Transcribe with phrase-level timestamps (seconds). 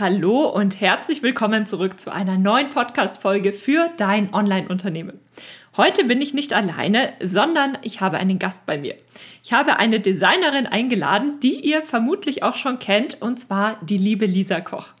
[0.00, 5.20] Hallo und herzlich willkommen zurück zu einer neuen Podcast-Folge für dein Online-Unternehmen.
[5.76, 8.94] Heute bin ich nicht alleine, sondern ich habe einen Gast bei mir.
[9.44, 14.24] Ich habe eine Designerin eingeladen, die ihr vermutlich auch schon kennt, und zwar die liebe
[14.24, 14.94] Lisa Koch.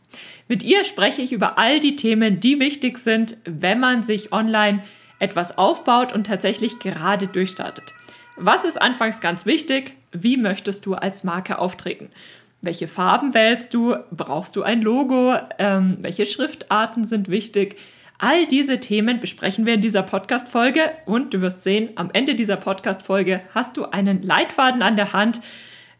[0.48, 4.82] Mit ihr spreche ich über all die Themen, die wichtig sind, wenn man sich online
[5.18, 7.94] etwas aufbaut und tatsächlich gerade durchstartet.
[8.36, 9.96] Was ist anfangs ganz wichtig?
[10.12, 12.10] Wie möchtest du als Marke auftreten?
[12.62, 13.96] Welche Farben wählst du?
[14.10, 15.34] Brauchst du ein Logo?
[15.58, 17.76] Ähm, welche Schriftarten sind wichtig?
[18.18, 22.56] All diese Themen besprechen wir in dieser Podcast-Folge und du wirst sehen, am Ende dieser
[22.56, 25.40] Podcast-Folge hast du einen Leitfaden an der Hand,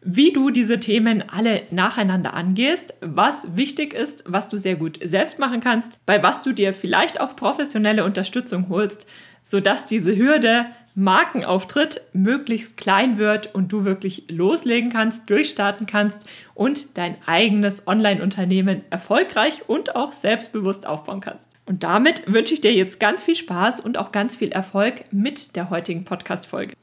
[0.01, 5.39] wie du diese Themen alle nacheinander angehst, was wichtig ist, was du sehr gut selbst
[5.39, 9.07] machen kannst, bei was du dir vielleicht auch professionelle Unterstützung holst,
[9.41, 16.97] sodass diese Hürde Markenauftritt möglichst klein wird und du wirklich loslegen kannst, durchstarten kannst und
[16.97, 21.47] dein eigenes Online-Unternehmen erfolgreich und auch selbstbewusst aufbauen kannst.
[21.65, 25.55] Und damit wünsche ich dir jetzt ganz viel Spaß und auch ganz viel Erfolg mit
[25.55, 26.73] der heutigen Podcast-Folge.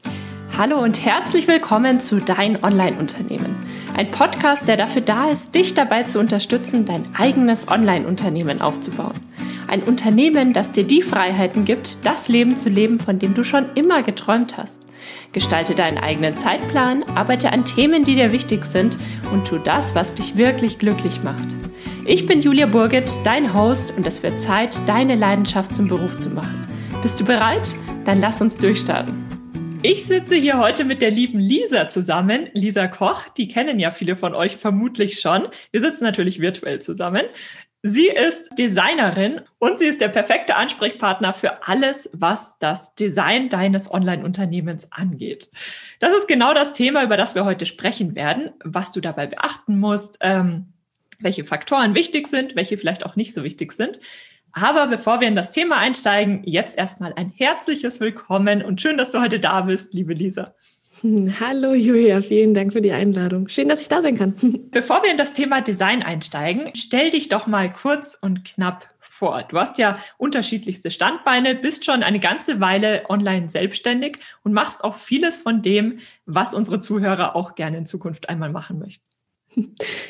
[0.56, 3.54] Hallo und herzlich willkommen zu Dein Online-Unternehmen.
[3.94, 9.14] Ein Podcast, der dafür da ist, dich dabei zu unterstützen, dein eigenes Online-Unternehmen aufzubauen.
[9.69, 13.66] Ein Unternehmen, das dir die Freiheiten gibt, das Leben zu leben, von dem du schon
[13.75, 14.80] immer geträumt hast.
[15.33, 18.97] Gestalte deinen eigenen Zeitplan, arbeite an Themen, die dir wichtig sind
[19.30, 21.55] und tu das, was dich wirklich glücklich macht.
[22.06, 26.30] Ich bin Julia Burget, dein Host und es wird Zeit, deine Leidenschaft zum Beruf zu
[26.30, 26.66] machen.
[27.03, 27.75] Bist du bereit?
[28.06, 29.28] Dann lass uns durchstarten.
[29.82, 32.48] Ich sitze hier heute mit der lieben Lisa zusammen.
[32.53, 35.47] Lisa Koch, die kennen ja viele von euch vermutlich schon.
[35.70, 37.22] Wir sitzen natürlich virtuell zusammen.
[37.82, 43.92] Sie ist Designerin und sie ist der perfekte Ansprechpartner für alles, was das Design deines
[43.92, 45.50] Online-Unternehmens angeht.
[46.00, 49.78] Das ist genau das Thema, über das wir heute sprechen werden, was du dabei beachten
[49.78, 50.72] musst, ähm,
[51.20, 54.00] welche Faktoren wichtig sind, welche vielleicht auch nicht so wichtig sind.
[54.52, 59.12] Aber bevor wir in das Thema einsteigen, jetzt erstmal ein herzliches Willkommen und schön, dass
[59.12, 60.54] du heute da bist, liebe Lisa.
[61.41, 63.48] Hallo Julia, vielen Dank für die Einladung.
[63.48, 64.34] Schön, dass ich da sein kann.
[64.70, 69.44] Bevor wir in das Thema Design einsteigen, stell dich doch mal kurz und knapp vor.
[69.48, 74.94] Du hast ja unterschiedlichste Standbeine, bist schon eine ganze Weile online selbstständig und machst auch
[74.94, 79.17] vieles von dem, was unsere Zuhörer auch gerne in Zukunft einmal machen möchten.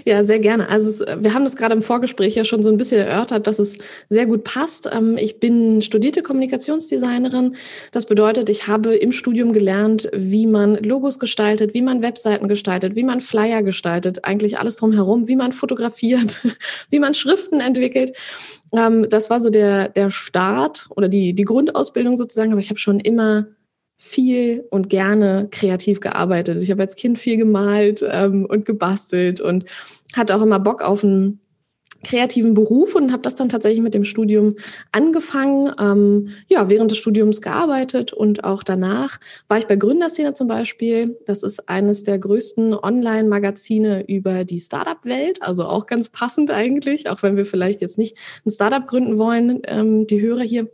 [0.04, 0.69] Ja, sehr gerne.
[0.69, 3.78] Also wir haben das gerade im Vorgespräch ja schon so ein bisschen erörtert, dass es
[4.09, 4.88] sehr gut passt.
[4.92, 7.56] Ähm, ich bin studierte Kommunikationsdesignerin.
[7.92, 12.97] Das bedeutet, ich habe im Studium gelernt, wie man Logos gestaltet, wie man Webseiten gestaltet,
[12.97, 16.41] wie man Flyer gestaltet, eigentlich alles drumherum, wie man fotografiert,
[16.91, 18.16] wie man Schriften entwickelt.
[18.72, 22.53] Ähm, das war so der, der Start oder die, die Grundausbildung sozusagen.
[22.53, 23.47] Aber ich habe schon immer
[23.98, 26.62] viel und gerne kreativ gearbeitet.
[26.62, 29.64] Ich habe als Kind viel gemalt ähm, und gebastelt und
[30.16, 31.41] hatte auch immer Bock auf einen
[32.04, 34.54] kreativen Beruf und habe das dann tatsächlich mit dem Studium
[34.92, 35.72] angefangen.
[35.81, 41.19] Ähm, ja, während des Studiums gearbeitet und auch danach war ich bei Gründerszene zum Beispiel.
[41.26, 47.22] Das ist eines der größten Online-Magazine über die Startup-Welt, also auch ganz passend eigentlich, auch
[47.22, 48.16] wenn wir vielleicht jetzt nicht
[48.47, 50.70] ein Startup gründen wollen, ähm, die Hörer hier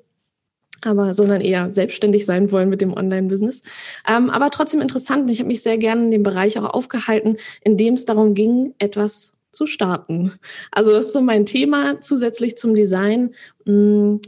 [0.87, 3.63] aber sondern eher selbstständig sein wollen mit dem Online-Business.
[4.09, 5.31] Ähm, aber trotzdem interessant.
[5.31, 8.75] Ich habe mich sehr gerne in dem Bereich auch aufgehalten, in dem es darum ging,
[8.79, 10.33] etwas zu starten.
[10.71, 13.35] Also das ist so mein Thema zusätzlich zum Design.
[13.65, 14.21] Mh, hm,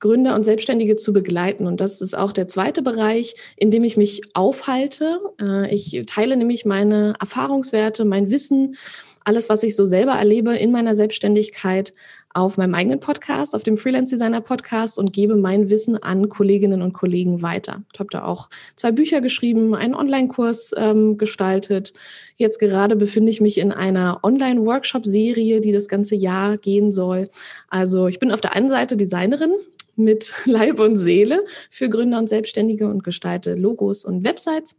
[0.00, 1.66] Gründer und Selbstständige zu begleiten.
[1.66, 5.18] Und das ist auch der zweite Bereich, in dem ich mich aufhalte.
[5.40, 8.76] Äh, ich teile nämlich meine Erfahrungswerte, mein Wissen,
[9.24, 11.92] alles, was ich so selber erlebe in meiner Selbstständigkeit
[12.38, 16.82] auf meinem eigenen Podcast, auf dem Freelance Designer Podcast und gebe mein Wissen an Kolleginnen
[16.82, 17.82] und Kollegen weiter.
[17.92, 21.92] Ich habe da auch zwei Bücher geschrieben, einen Online-Kurs ähm, gestaltet.
[22.36, 27.28] Jetzt gerade befinde ich mich in einer Online-Workshop-Serie, die das ganze Jahr gehen soll.
[27.68, 29.52] Also ich bin auf der einen Seite Designerin,
[29.96, 34.76] mit Leib und Seele für Gründer und Selbstständige und gestalte Logos und Websites.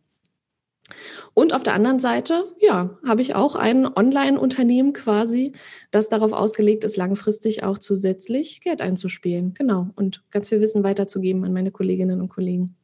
[1.34, 5.54] Und auf der anderen Seite, ja, habe ich auch ein Online-Unternehmen quasi,
[5.92, 9.54] das darauf ausgelegt ist, langfristig auch zusätzlich Geld einzuspielen.
[9.54, 9.90] Genau.
[9.96, 12.76] Und ganz viel Wissen weiterzugeben an meine Kolleginnen und Kollegen.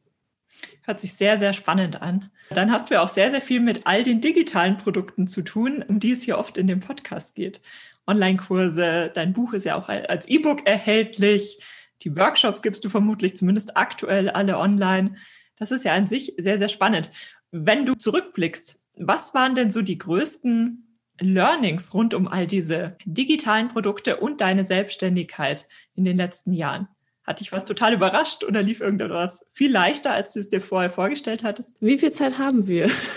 [0.82, 2.30] Hört sich sehr, sehr spannend an.
[2.50, 5.98] Dann hast du auch sehr, sehr viel mit all den digitalen Produkten zu tun, um
[5.98, 7.60] die es hier oft in dem Podcast geht.
[8.06, 11.58] Online-Kurse, dein Buch ist ja auch als E-Book erhältlich.
[12.02, 15.16] Die Workshops gibst du vermutlich zumindest aktuell alle online.
[15.58, 17.10] Das ist ja an sich sehr, sehr spannend.
[17.58, 23.68] Wenn du zurückblickst, was waren denn so die größten Learnings rund um all diese digitalen
[23.68, 26.88] Produkte und deine Selbstständigkeit in den letzten Jahren?
[27.24, 30.90] Hat dich was total überrascht oder lief irgendetwas viel leichter, als du es dir vorher
[30.90, 31.74] vorgestellt hattest?
[31.80, 32.90] Wie viel Zeit haben wir?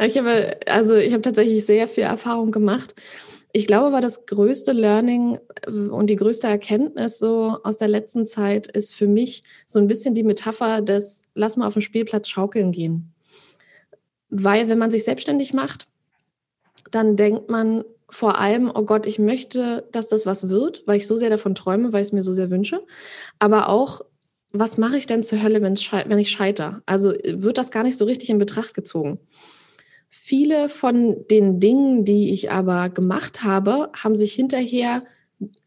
[0.00, 2.94] ich habe, also ich habe tatsächlich sehr viel Erfahrung gemacht.
[3.58, 8.24] Ich glaube aber, das größte Learning äh, und die größte Erkenntnis so aus der letzten
[8.24, 12.28] Zeit ist für mich so ein bisschen die Metapher des Lass mal auf dem Spielplatz
[12.28, 13.12] schaukeln gehen.
[14.30, 15.88] Weil wenn man sich selbstständig macht,
[16.92, 21.08] dann denkt man, vor allem, oh Gott, ich möchte, dass das was wird, weil ich
[21.08, 22.86] so sehr davon träume, weil ich es mir so sehr wünsche.
[23.40, 24.02] Aber auch,
[24.52, 26.80] was mache ich denn zur Hölle, wenn ich scheitere?
[26.86, 29.18] Also wird das gar nicht so richtig in Betracht gezogen.
[30.10, 35.02] Viele von den Dingen, die ich aber gemacht habe, haben sich hinterher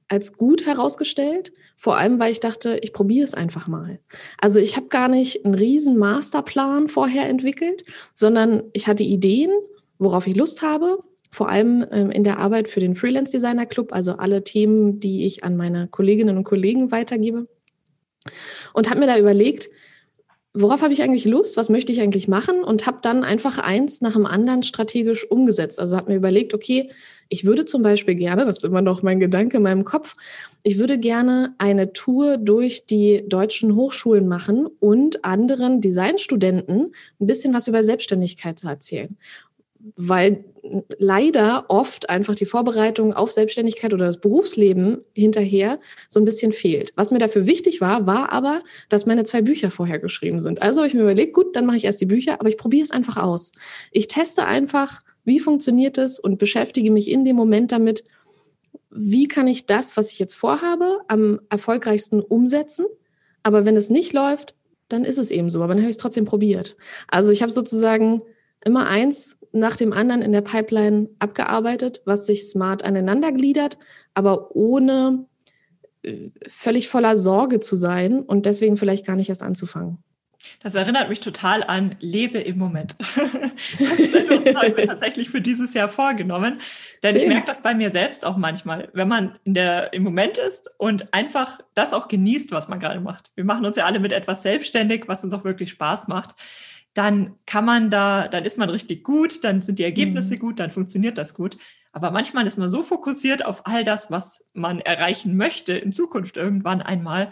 [0.07, 3.99] als gut herausgestellt, vor allem weil ich dachte, ich probiere es einfach mal.
[4.39, 7.83] Also ich habe gar nicht einen riesen Masterplan vorher entwickelt,
[8.13, 9.51] sondern ich hatte Ideen,
[9.99, 10.97] worauf ich Lust habe,
[11.31, 15.25] vor allem ähm, in der Arbeit für den Freelance Designer Club, also alle Themen, die
[15.25, 17.47] ich an meine Kolleginnen und Kollegen weitergebe.
[18.73, 19.69] Und habe mir da überlegt,
[20.53, 22.63] worauf habe ich eigentlich Lust, was möchte ich eigentlich machen?
[22.63, 25.79] Und habe dann einfach eins nach dem anderen strategisch umgesetzt.
[25.79, 26.89] Also habe mir überlegt, okay,
[27.29, 30.17] ich würde zum Beispiel gerne, das ist immer noch mein Gedanke in meinem Kopf,
[30.63, 37.53] ich würde gerne eine Tour durch die deutschen Hochschulen machen und anderen Designstudenten ein bisschen
[37.53, 39.17] was über Selbstständigkeit zu erzählen
[39.95, 40.45] weil
[40.99, 46.93] leider oft einfach die Vorbereitung auf Selbstständigkeit oder das Berufsleben hinterher so ein bisschen fehlt.
[46.95, 50.61] Was mir dafür wichtig war, war aber, dass meine zwei Bücher vorher geschrieben sind.
[50.61, 52.83] Also habe ich mir überlegt, gut, dann mache ich erst die Bücher, aber ich probiere
[52.83, 53.51] es einfach aus.
[53.91, 58.03] Ich teste einfach, wie funktioniert es und beschäftige mich in dem Moment damit,
[58.89, 62.85] wie kann ich das, was ich jetzt vorhabe, am erfolgreichsten umsetzen.
[63.43, 64.55] Aber wenn es nicht läuft,
[64.89, 65.63] dann ist es eben so.
[65.63, 66.75] Aber dann habe ich es trotzdem probiert.
[67.07, 68.21] Also ich habe sozusagen
[68.65, 73.77] immer eins nach dem anderen in der Pipeline abgearbeitet, was sich smart aneinander gliedert,
[74.13, 75.25] aber ohne
[76.03, 79.97] äh, völlig voller Sorge zu sein und deswegen vielleicht gar nicht erst anzufangen.
[80.63, 82.95] Das erinnert mich total an Lebe im Moment.
[82.99, 86.61] das habe ich mir tatsächlich für dieses Jahr vorgenommen.
[87.03, 87.21] Denn Schön.
[87.21, 90.69] ich merke das bei mir selbst auch manchmal, wenn man in der, im Moment ist
[90.79, 93.31] und einfach das auch genießt, was man gerade macht.
[93.35, 96.35] Wir machen uns ja alle mit etwas selbstständig, was uns auch wirklich Spaß macht
[96.93, 100.39] dann kann man da, dann ist man richtig gut, dann sind die Ergebnisse mhm.
[100.39, 101.57] gut, dann funktioniert das gut.
[101.93, 106.37] Aber manchmal ist man so fokussiert auf all das, was man erreichen möchte in Zukunft
[106.37, 107.31] irgendwann einmal,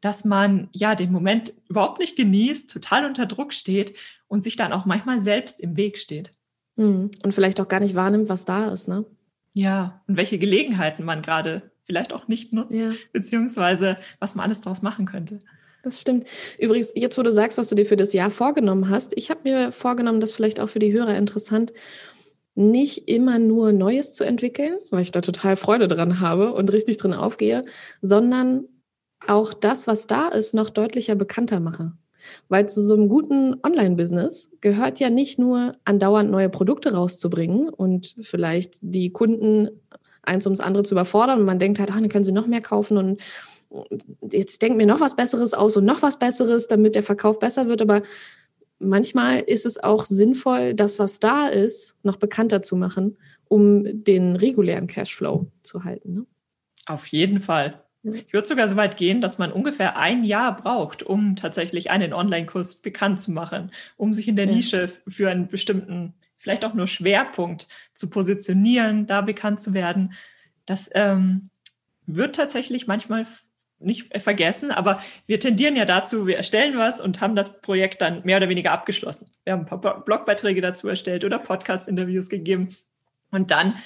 [0.00, 3.96] dass man ja den Moment überhaupt nicht genießt, total unter Druck steht
[4.28, 6.30] und sich dann auch manchmal selbst im Weg steht.
[6.76, 7.10] Mhm.
[7.22, 9.04] Und vielleicht auch gar nicht wahrnimmt, was da ist, ne?
[9.54, 12.92] Ja, und welche Gelegenheiten man gerade vielleicht auch nicht nutzt, ja.
[13.12, 15.40] beziehungsweise was man alles daraus machen könnte.
[15.82, 16.26] Das stimmt.
[16.58, 19.40] Übrigens, jetzt wo du sagst, was du dir für das Jahr vorgenommen hast, ich habe
[19.44, 21.72] mir vorgenommen, das vielleicht auch für die Hörer interessant,
[22.54, 26.98] nicht immer nur Neues zu entwickeln, weil ich da total Freude dran habe und richtig
[26.98, 27.64] drin aufgehe,
[28.02, 28.64] sondern
[29.26, 31.92] auch das, was da ist, noch deutlicher bekannter mache.
[32.48, 38.14] Weil zu so einem guten Online-Business gehört ja nicht nur andauernd neue Produkte rauszubringen und
[38.20, 39.70] vielleicht die Kunden
[40.22, 42.60] eins ums andere zu überfordern und man denkt halt, ach, dann können sie noch mehr
[42.60, 43.22] kaufen und
[44.30, 47.68] jetzt denke mir noch was Besseres aus und noch was Besseres, damit der Verkauf besser
[47.68, 47.82] wird.
[47.82, 48.02] Aber
[48.78, 53.16] manchmal ist es auch sinnvoll, das, was da ist, noch bekannter zu machen,
[53.48, 56.14] um den regulären Cashflow zu halten.
[56.14, 56.26] Ne?
[56.86, 57.84] Auf jeden Fall.
[58.02, 62.14] Ich würde sogar so weit gehen, dass man ungefähr ein Jahr braucht, um tatsächlich einen
[62.14, 64.52] Online-Kurs bekannt zu machen, um sich in der ja.
[64.52, 70.14] Nische für einen bestimmten, vielleicht auch nur Schwerpunkt zu positionieren, da bekannt zu werden.
[70.64, 71.50] Das ähm,
[72.06, 73.26] wird tatsächlich manchmal
[73.80, 78.22] nicht vergessen, aber wir tendieren ja dazu, wir erstellen was und haben das Projekt dann
[78.24, 79.30] mehr oder weniger abgeschlossen.
[79.44, 82.76] Wir haben ein paar Blogbeiträge dazu erstellt oder Podcast-Interviews gegeben
[83.30, 83.76] und dann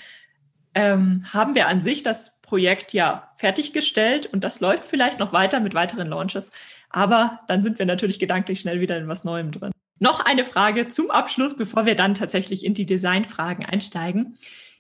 [0.75, 5.61] ähm, haben wir an sich das Projekt ja fertiggestellt und das läuft vielleicht noch weiter
[5.61, 6.51] mit weiteren Launches,
[6.91, 9.71] aber dann sind wir natürlich gedanklich schnell wieder in was Neuem drin.
[10.01, 14.35] Noch eine Frage zum Abschluss, bevor wir dann tatsächlich in die Designfragen einsteigen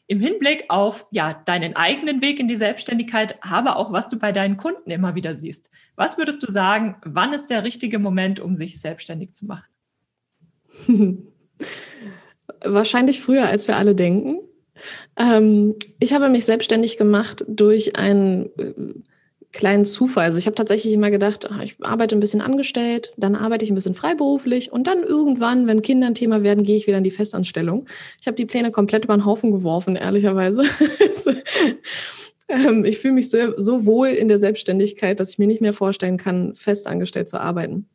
[0.06, 4.32] im Hinblick auf ja, deinen eigenen Weg in die Selbstständigkeit, aber auch was du bei
[4.32, 5.70] deinen Kunden immer wieder siehst.
[5.96, 9.64] Was würdest du sagen, wann ist der richtige Moment, um sich selbstständig zu machen?
[12.64, 14.40] Wahrscheinlich früher, als wir alle denken.
[15.16, 18.50] Ähm, ich habe mich selbstständig gemacht durch ein
[19.54, 20.24] kleinen Zufall.
[20.24, 23.70] Also ich habe tatsächlich immer gedacht, ah, ich arbeite ein bisschen angestellt, dann arbeite ich
[23.70, 27.04] ein bisschen freiberuflich und dann irgendwann, wenn Kinder ein Thema werden, gehe ich wieder in
[27.04, 27.86] die Festanstellung.
[28.20, 30.64] Ich habe die Pläne komplett über den Haufen geworfen, ehrlicherweise.
[32.46, 35.72] Ähm, ich fühle mich so, so wohl in der Selbstständigkeit, dass ich mir nicht mehr
[35.72, 37.88] vorstellen kann, festangestellt zu arbeiten.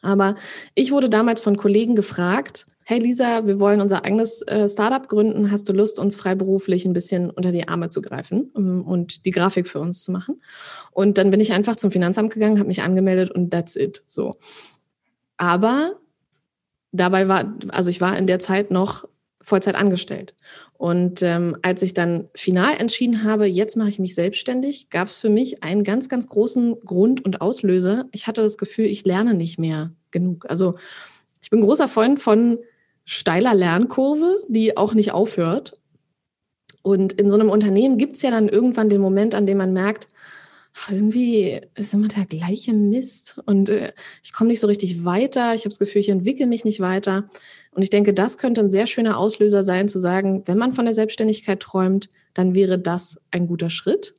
[0.00, 0.36] Aber
[0.76, 5.50] ich wurde damals von Kollegen gefragt, hey Lisa, wir wollen unser eigenes äh, Startup gründen.
[5.50, 9.66] Hast du Lust, uns freiberuflich ein bisschen unter die Arme zu greifen und die Grafik
[9.66, 10.42] für uns zu machen?
[10.92, 14.02] Und dann bin ich einfach zum Finanzamt gegangen, habe mich angemeldet und that's it.
[14.06, 14.36] So.
[15.36, 15.98] Aber
[16.92, 19.06] dabei war, also ich war in der Zeit noch
[19.40, 20.34] Vollzeit angestellt.
[20.72, 25.18] Und ähm, als ich dann final entschieden habe, jetzt mache ich mich selbstständig, gab es
[25.18, 28.06] für mich einen ganz, ganz großen Grund und Auslöser.
[28.12, 30.46] Ich hatte das Gefühl, ich lerne nicht mehr genug.
[30.48, 30.76] Also
[31.42, 32.58] ich bin großer Freund von
[33.04, 35.78] steiler Lernkurve, die auch nicht aufhört.
[36.82, 39.72] Und in so einem Unternehmen gibt es ja dann irgendwann den Moment, an dem man
[39.72, 40.08] merkt,
[40.90, 43.92] irgendwie ist immer der gleiche Mist und äh,
[44.22, 45.54] ich komme nicht so richtig weiter.
[45.54, 47.28] Ich habe das Gefühl, ich entwickle mich nicht weiter.
[47.70, 50.84] Und ich denke, das könnte ein sehr schöner Auslöser sein, zu sagen, wenn man von
[50.84, 54.14] der Selbstständigkeit träumt, dann wäre das ein guter Schritt.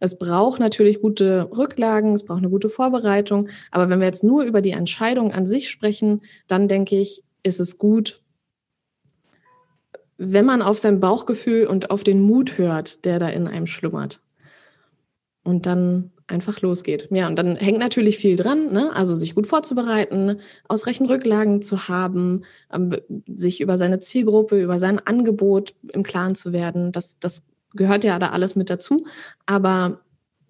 [0.00, 3.48] Es braucht natürlich gute Rücklagen, es braucht eine gute Vorbereitung.
[3.70, 7.60] Aber wenn wir jetzt nur über die Entscheidung an sich sprechen, dann denke ich, ist
[7.60, 8.21] es gut,
[10.24, 14.20] wenn man auf sein Bauchgefühl und auf den Mut hört, der da in einem schlummert.
[15.44, 17.08] Und dann einfach losgeht.
[17.10, 18.94] Ja, und dann hängt natürlich viel dran, ne?
[18.94, 20.38] also sich gut vorzubereiten,
[20.68, 26.52] ausreichend Rücklagen zu haben, ähm, sich über seine Zielgruppe, über sein Angebot im Klaren zu
[26.52, 26.92] werden.
[26.92, 27.42] Das, das
[27.74, 29.04] gehört ja da alles mit dazu.
[29.46, 30.00] Aber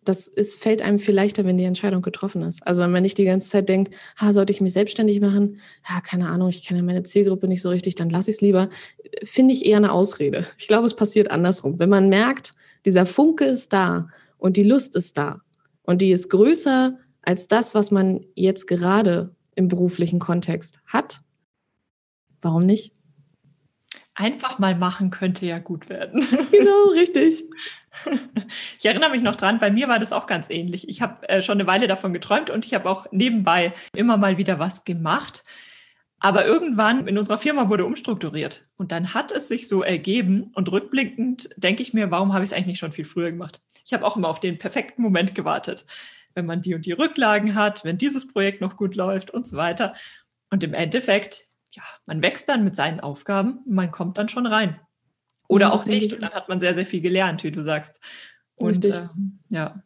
[0.05, 2.67] das ist, fällt einem viel leichter, wenn die Entscheidung getroffen ist.
[2.67, 5.61] Also wenn man nicht die ganze Zeit denkt, ah, sollte ich mich selbstständig machen?
[5.89, 8.69] Ja, keine Ahnung, ich kenne meine Zielgruppe nicht so richtig, dann lasse ich es lieber.
[9.23, 10.47] Finde ich eher eine Ausrede.
[10.59, 11.79] Ich glaube, es passiert andersrum.
[11.79, 12.55] Wenn man merkt,
[12.85, 15.41] dieser Funke ist da und die Lust ist da
[15.83, 21.21] und die ist größer als das, was man jetzt gerade im beruflichen Kontext hat,
[22.41, 22.93] warum nicht?
[24.15, 26.27] Einfach mal machen könnte ja gut werden.
[26.51, 27.45] Genau, richtig.
[28.79, 30.89] Ich erinnere mich noch dran, bei mir war das auch ganz ähnlich.
[30.89, 34.39] Ich habe äh, schon eine Weile davon geträumt und ich habe auch nebenbei immer mal
[34.39, 35.45] wieder was gemacht.
[36.25, 40.71] Aber irgendwann in unserer Firma wurde umstrukturiert und dann hat es sich so ergeben und
[40.71, 43.61] rückblickend denke ich mir, warum habe ich es eigentlich nicht schon viel früher gemacht?
[43.85, 45.85] Ich habe auch immer auf den perfekten Moment gewartet,
[46.35, 49.57] wenn man die und die Rücklagen hat, wenn dieses Projekt noch gut läuft und so
[49.57, 49.95] weiter.
[50.51, 54.81] Und im Endeffekt, ja, man wächst dann mit seinen Aufgaben, man kommt dann schon rein.
[55.49, 56.13] Oder ja, auch nicht.
[56.13, 58.01] Und dann hat man sehr, sehr viel gelernt, wie du sagst.
[58.55, 59.09] Und äh,
[59.51, 59.83] ja.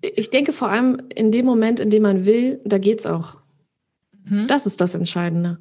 [0.00, 3.38] Ich denke vor allem in dem Moment, in dem man will, da geht es auch.
[4.24, 4.46] Mhm.
[4.46, 5.58] Das ist das Entscheidende.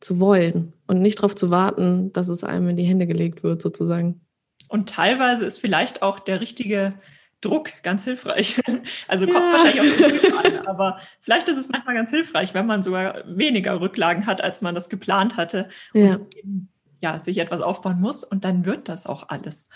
[0.00, 3.60] Zu wollen und nicht darauf zu warten, dass es einem in die Hände gelegt wird,
[3.60, 4.20] sozusagen.
[4.68, 6.94] Und teilweise ist vielleicht auch der richtige
[7.40, 8.60] Druck ganz hilfreich.
[9.06, 9.52] Also kommt ja.
[9.52, 14.26] wahrscheinlich auch an, aber vielleicht ist es manchmal ganz hilfreich, wenn man sogar weniger Rücklagen
[14.26, 15.68] hat, als man das geplant hatte.
[15.92, 16.16] Ja.
[16.16, 16.68] Und eben
[17.00, 19.66] ja, sich etwas aufbauen muss und dann wird das auch alles.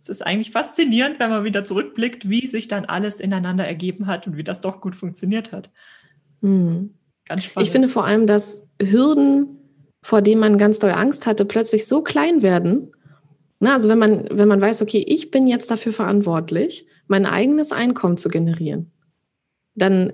[0.00, 4.26] Es ist eigentlich faszinierend, wenn man wieder zurückblickt, wie sich dann alles ineinander ergeben hat
[4.26, 5.70] und wie das doch gut funktioniert hat.
[6.40, 6.94] Mhm.
[7.28, 7.66] Ganz spannend.
[7.66, 9.58] Ich finde vor allem, dass Hürden,
[10.02, 12.92] vor denen man ganz doll Angst hatte, plötzlich so klein werden.
[13.60, 17.70] Na, also wenn man, wenn man weiß, okay, ich bin jetzt dafür verantwortlich, mein eigenes
[17.70, 18.90] Einkommen zu generieren,
[19.74, 20.12] dann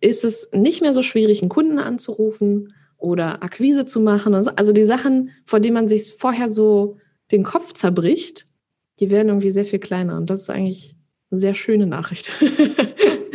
[0.00, 4.34] ist es nicht mehr so schwierig, einen Kunden anzurufen, oder Akquise zu machen.
[4.34, 6.98] Also die Sachen, vor denen man sich vorher so
[7.30, 8.44] den Kopf zerbricht,
[8.98, 10.16] die werden irgendwie sehr viel kleiner.
[10.16, 10.96] Und das ist eigentlich
[11.30, 12.32] eine sehr schöne Nachricht.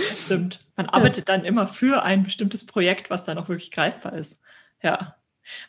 [0.09, 0.59] Das stimmt.
[0.75, 1.35] Man arbeitet ja.
[1.35, 4.41] dann immer für ein bestimmtes Projekt, was dann auch wirklich greifbar ist.
[4.83, 5.15] Ja.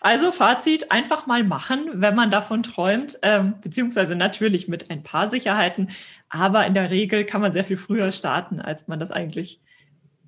[0.00, 5.28] Also Fazit, einfach mal machen, wenn man davon träumt, ähm, beziehungsweise natürlich mit ein paar
[5.28, 5.90] Sicherheiten,
[6.28, 9.60] aber in der Regel kann man sehr viel früher starten, als man das eigentlich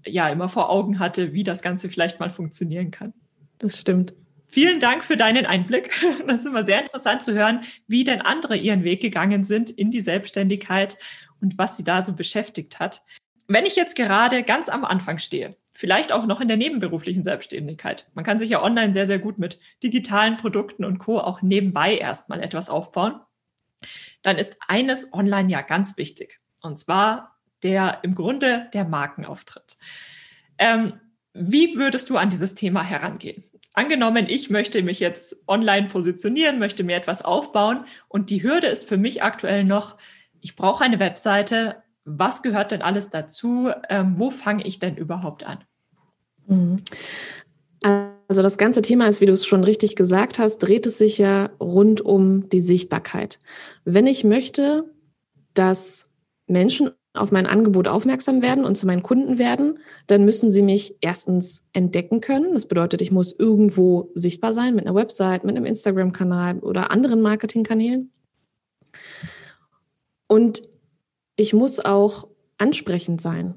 [0.04, 3.12] ja immer vor Augen hatte, wie das Ganze vielleicht mal funktionieren kann
[3.58, 4.14] das stimmt.
[4.48, 5.90] Vielen Dank für deinen Einblick.
[6.26, 9.90] Das ist immer sehr interessant zu hören, wie denn andere ihren Weg gegangen sind in
[9.90, 10.98] die Selbstständigkeit
[11.40, 13.02] und was sie da so beschäftigt hat.
[13.48, 18.08] Wenn ich jetzt gerade ganz am Anfang stehe, vielleicht auch noch in der nebenberuflichen Selbstständigkeit,
[18.14, 21.20] man kann sich ja online sehr, sehr gut mit digitalen Produkten und Co.
[21.20, 23.20] auch nebenbei erstmal etwas aufbauen,
[24.22, 26.40] dann ist eines online ja ganz wichtig.
[26.62, 29.76] Und zwar der im Grunde der Markenauftritt.
[30.58, 31.00] Ähm,
[31.32, 33.44] wie würdest du an dieses Thema herangehen?
[33.74, 38.88] Angenommen, ich möchte mich jetzt online positionieren, möchte mir etwas aufbauen und die Hürde ist
[38.88, 39.98] für mich aktuell noch,
[40.40, 41.82] ich brauche eine Webseite.
[42.06, 43.70] Was gehört denn alles dazu?
[43.88, 45.58] Ähm, wo fange ich denn überhaupt an?
[46.46, 46.82] Mhm.
[48.28, 51.18] Also das ganze Thema ist, wie du es schon richtig gesagt hast, dreht es sich
[51.18, 53.40] ja rund um die Sichtbarkeit.
[53.84, 54.84] Wenn ich möchte,
[55.54, 56.04] dass
[56.46, 60.94] Menschen auf mein Angebot aufmerksam werden und zu meinen Kunden werden, dann müssen sie mich
[61.00, 62.54] erstens entdecken können.
[62.54, 67.20] Das bedeutet, ich muss irgendwo sichtbar sein mit einer Website, mit einem Instagram-Kanal oder anderen
[67.20, 68.12] Marketingkanälen.
[70.28, 70.62] Und
[71.36, 72.28] ich muss auch
[72.58, 73.54] ansprechend sein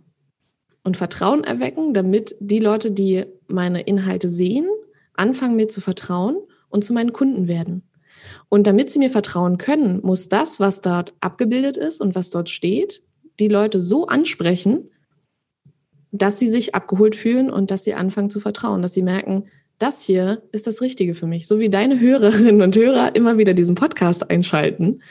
[0.83, 4.67] und Vertrauen erwecken, damit die Leute, die meine Inhalte sehen,
[5.13, 6.37] anfangen mir zu vertrauen
[6.69, 7.83] und zu meinen Kunden werden.
[8.49, 12.49] Und damit sie mir vertrauen können, muss das, was dort abgebildet ist und was dort
[12.49, 13.03] steht,
[13.39, 14.89] die Leute so ansprechen,
[16.11, 19.45] dass sie sich abgeholt fühlen und dass sie anfangen zu vertrauen, dass sie merken,
[19.77, 21.47] das hier ist das Richtige für mich.
[21.47, 25.01] So wie deine Hörerinnen und Hörer immer wieder diesen Podcast einschalten,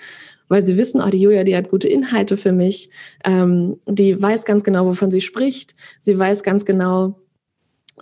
[0.49, 2.91] weil sie wissen, oh, die Julia, die hat gute Inhalte für mich,
[3.25, 7.21] ähm, die weiß ganz genau, wovon sie spricht, sie weiß ganz genau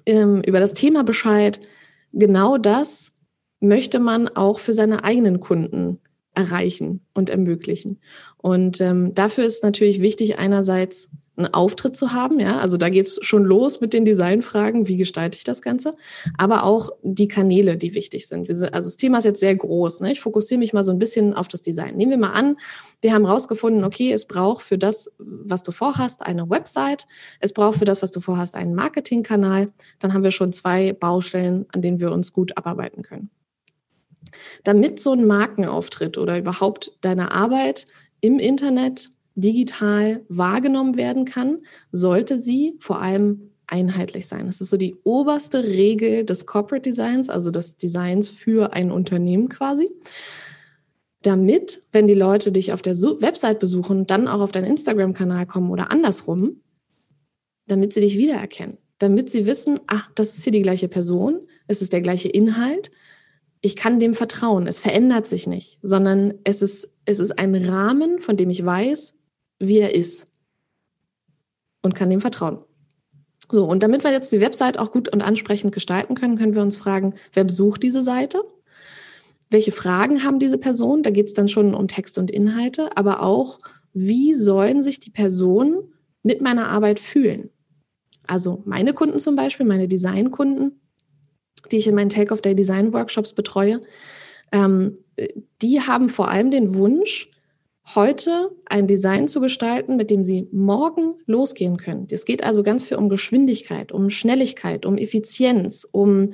[0.07, 1.61] ähm, über das Thema Bescheid.
[2.13, 3.13] Genau das
[3.61, 5.99] möchte man auch für seine eigenen Kunden
[6.35, 7.99] erreichen und ermöglichen.
[8.37, 13.19] Und ähm, dafür ist natürlich wichtig, einerseits einen Auftritt zu haben, ja, also da geht's
[13.23, 15.95] schon los mit den Designfragen, wie gestalte ich das Ganze,
[16.39, 18.47] aber auch die Kanäle, die wichtig sind.
[18.47, 20.13] sind also das Thema ist jetzt sehr groß, ne?
[20.13, 21.97] ich fokussiere mich mal so ein bisschen auf das Design.
[21.97, 22.57] Nehmen wir mal an,
[23.03, 27.07] wir haben rausgefunden, okay, es braucht für das, was du vorhast, eine Website,
[27.41, 29.67] es braucht für das, was du vorhast, einen Marketingkanal,
[29.99, 33.31] dann haben wir schon zwei Baustellen, an denen wir uns gut abarbeiten können.
[34.65, 37.87] Damit so ein Markenauftritt oder überhaupt deine Arbeit
[38.21, 41.61] im Internet digital wahrgenommen werden kann,
[41.93, 44.47] sollte sie vor allem einheitlich sein.
[44.47, 49.49] Das ist so die oberste Regel des Corporate Designs, also des Designs für ein Unternehmen
[49.49, 49.91] quasi.
[51.23, 55.71] Damit, wenn die Leute dich auf der Website besuchen, dann auch auf deinen Instagram-Kanal kommen
[55.71, 56.61] oder andersrum,
[57.67, 58.79] damit sie dich wiedererkennen.
[58.99, 62.91] Damit sie wissen, ach, das ist hier die gleiche Person, es ist der gleiche Inhalt,
[63.61, 64.67] ich kann dem vertrauen.
[64.69, 69.16] Es verändert sich nicht, sondern es ist, es ist ein Rahmen, von dem ich weiß,
[69.59, 70.27] wie er ist
[71.83, 72.59] und kann dem vertrauen.
[73.51, 76.63] So, und damit wir jetzt die Website auch gut und ansprechend gestalten können, können wir
[76.63, 78.43] uns fragen, wer besucht diese Seite?
[79.51, 81.05] Welche Fragen haben diese Personen?
[81.05, 83.61] Da geht es dann schon um Text und Inhalte, aber auch,
[83.93, 85.93] wie sollen sich die Personen
[86.25, 87.51] mit meiner Arbeit fühlen?
[88.27, 90.81] Also meine Kunden zum Beispiel, meine Designkunden,
[91.71, 93.81] die ich in meinen Take-off-Day Design Workshops betreue,
[94.51, 94.99] ähm,
[95.63, 97.31] die haben vor allem den Wunsch,
[97.95, 102.09] heute ein Design zu gestalten, mit dem Sie morgen losgehen können.
[102.11, 106.33] Es geht also ganz viel um Geschwindigkeit, um Schnelligkeit, um Effizienz, um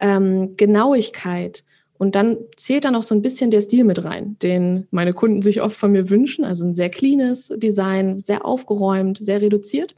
[0.00, 1.64] ähm, Genauigkeit.
[1.98, 5.42] Und dann zählt da noch so ein bisschen der Stil mit rein, den meine Kunden
[5.42, 6.44] sich oft von mir wünschen.
[6.44, 9.94] Also ein sehr cleanes Design, sehr aufgeräumt, sehr reduziert.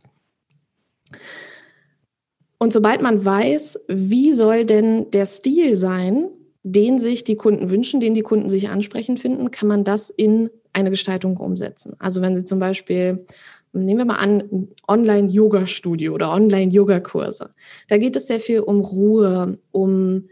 [2.59, 6.31] Und sobald man weiß, wie soll denn der Stil sein,
[6.63, 10.49] den sich die Kunden wünschen, den die Kunden sich ansprechend finden, kann man das in
[10.75, 11.95] eine Gestaltung umsetzen.
[11.99, 13.25] Also wenn Sie zum Beispiel,
[13.73, 17.51] nehmen wir mal an, Online-Yoga-Studio oder Online-Yoga-Kurse.
[17.89, 20.29] Da geht es sehr viel um Ruhe, um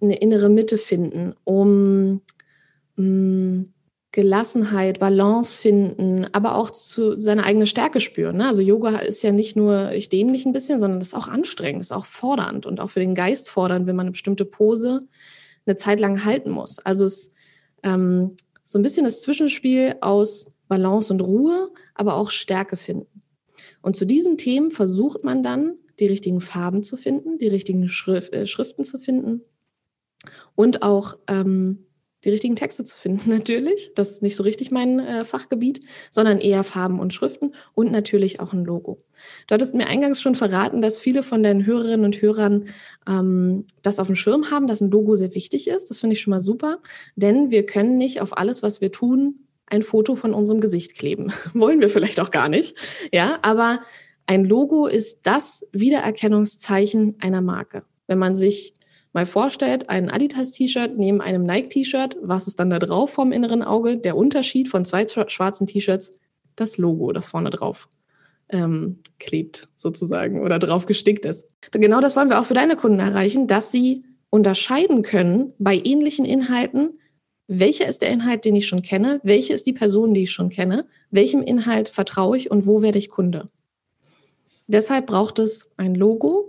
[0.00, 2.20] eine innere Mitte finden, um
[2.96, 3.64] mh, mm,
[4.10, 8.38] Gelassenheit, Balance finden, aber auch zu seine eigene Stärke spüren.
[8.38, 8.46] Ne?
[8.46, 11.28] Also Yoga ist ja nicht nur, ich dehne mich ein bisschen, sondern das ist auch
[11.28, 15.06] anstrengend, ist auch fordernd und auch für den Geist fordernd, wenn man eine bestimmte Pose
[15.66, 16.78] eine Zeit lang halten muss.
[16.78, 17.32] Also es
[17.82, 18.34] ähm,
[18.68, 23.22] so ein bisschen das Zwischenspiel aus Balance und Ruhe, aber auch Stärke finden.
[23.80, 28.34] Und zu diesen Themen versucht man dann, die richtigen Farben zu finden, die richtigen Schrift,
[28.34, 29.40] äh, Schriften zu finden
[30.54, 31.86] und auch ähm,
[32.28, 33.90] die richtigen Texte zu finden, natürlich.
[33.94, 38.38] Das ist nicht so richtig mein äh, Fachgebiet, sondern eher Farben und Schriften und natürlich
[38.40, 38.98] auch ein Logo.
[39.46, 42.66] Du hattest mir eingangs schon verraten, dass viele von deinen Hörerinnen und Hörern
[43.08, 45.88] ähm, das auf dem Schirm haben, dass ein Logo sehr wichtig ist.
[45.88, 46.78] Das finde ich schon mal super,
[47.16, 51.32] denn wir können nicht auf alles, was wir tun, ein Foto von unserem Gesicht kleben.
[51.54, 52.76] Wollen wir vielleicht auch gar nicht.
[53.10, 53.80] Ja, aber
[54.26, 57.84] ein Logo ist das Wiedererkennungszeichen einer Marke.
[58.06, 58.74] Wenn man sich
[59.12, 63.96] mal vorstellt, ein Adidas-T-Shirt neben einem Nike-T-Shirt, was ist dann da drauf vom inneren Auge?
[63.96, 66.18] Der Unterschied von zwei schwarzen T-Shirts,
[66.56, 67.88] das Logo, das vorne drauf
[68.50, 71.50] ähm, klebt sozusagen oder drauf gestickt ist.
[71.72, 76.24] Genau das wollen wir auch für deine Kunden erreichen, dass sie unterscheiden können bei ähnlichen
[76.24, 76.98] Inhalten,
[77.46, 80.50] welcher ist der Inhalt, den ich schon kenne, welche ist die Person, die ich schon
[80.50, 83.48] kenne, welchem Inhalt vertraue ich und wo werde ich Kunde.
[84.66, 86.47] Deshalb braucht es ein Logo,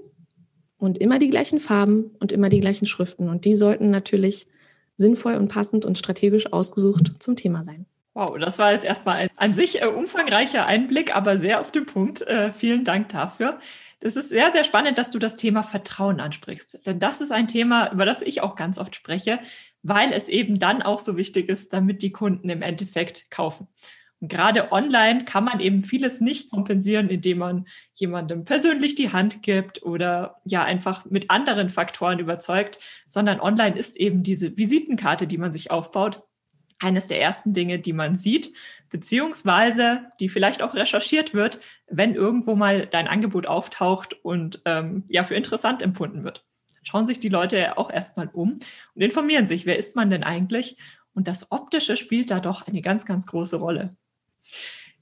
[0.80, 3.30] und immer die gleichen Farben und immer die gleichen Schriften.
[3.30, 4.48] Und die sollten natürlich
[4.96, 7.86] sinnvoll und passend und strategisch ausgesucht zum Thema sein.
[8.16, 11.86] Wow, das war jetzt erstmal ein an sich äh, umfangreicher Einblick, aber sehr auf den
[11.86, 12.22] Punkt.
[12.24, 13.60] Äh, vielen Dank dafür.
[14.02, 16.86] Das ist sehr, sehr spannend, dass du das Thema Vertrauen ansprichst.
[16.86, 19.40] Denn das ist ein Thema, über das ich auch ganz oft spreche,
[19.84, 23.68] weil es eben dann auch so wichtig ist, damit die Kunden im Endeffekt kaufen.
[24.22, 29.82] Gerade online kann man eben vieles nicht kompensieren, indem man jemandem persönlich die Hand gibt
[29.84, 35.54] oder ja einfach mit anderen Faktoren überzeugt, sondern online ist eben diese Visitenkarte, die man
[35.54, 36.24] sich aufbaut,
[36.80, 38.54] eines der ersten Dinge, die man sieht,
[38.90, 45.24] beziehungsweise die vielleicht auch recherchiert wird, wenn irgendwo mal dein Angebot auftaucht und ähm, ja
[45.24, 46.46] für interessant empfunden wird.
[46.84, 48.60] schauen sich die Leute auch erstmal um
[48.96, 50.78] und informieren sich, wer ist man denn eigentlich?
[51.14, 53.96] Und das Optische spielt da doch eine ganz, ganz große Rolle.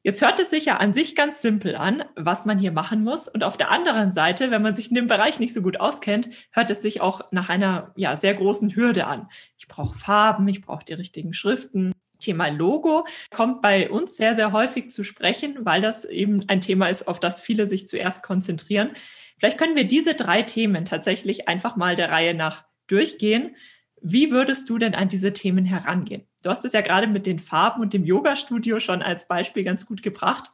[0.03, 3.27] Jetzt hört es sich ja an sich ganz simpel an, was man hier machen muss.
[3.27, 6.29] Und auf der anderen Seite, wenn man sich in dem Bereich nicht so gut auskennt,
[6.51, 9.27] hört es sich auch nach einer ja, sehr großen Hürde an.
[9.57, 11.91] Ich brauche Farben, ich brauche die richtigen Schriften.
[12.19, 16.88] Thema Logo kommt bei uns sehr, sehr häufig zu sprechen, weil das eben ein Thema
[16.88, 18.91] ist, auf das viele sich zuerst konzentrieren.
[19.38, 23.55] Vielleicht können wir diese drei Themen tatsächlich einfach mal der Reihe nach durchgehen.
[24.01, 26.23] Wie würdest du denn an diese Themen herangehen?
[26.43, 29.86] Du hast es ja gerade mit den Farben und dem Yoga-Studio schon als Beispiel ganz
[29.86, 30.49] gut gebracht.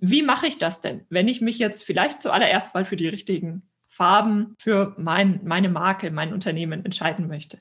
[0.00, 3.62] Wie mache ich das denn, wenn ich mich jetzt vielleicht zuallererst mal für die richtigen
[3.88, 7.58] Farben für mein, meine Marke, mein Unternehmen entscheiden möchte?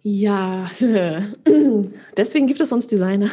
[0.00, 0.64] Ja,
[2.16, 3.30] deswegen gibt es uns Designer.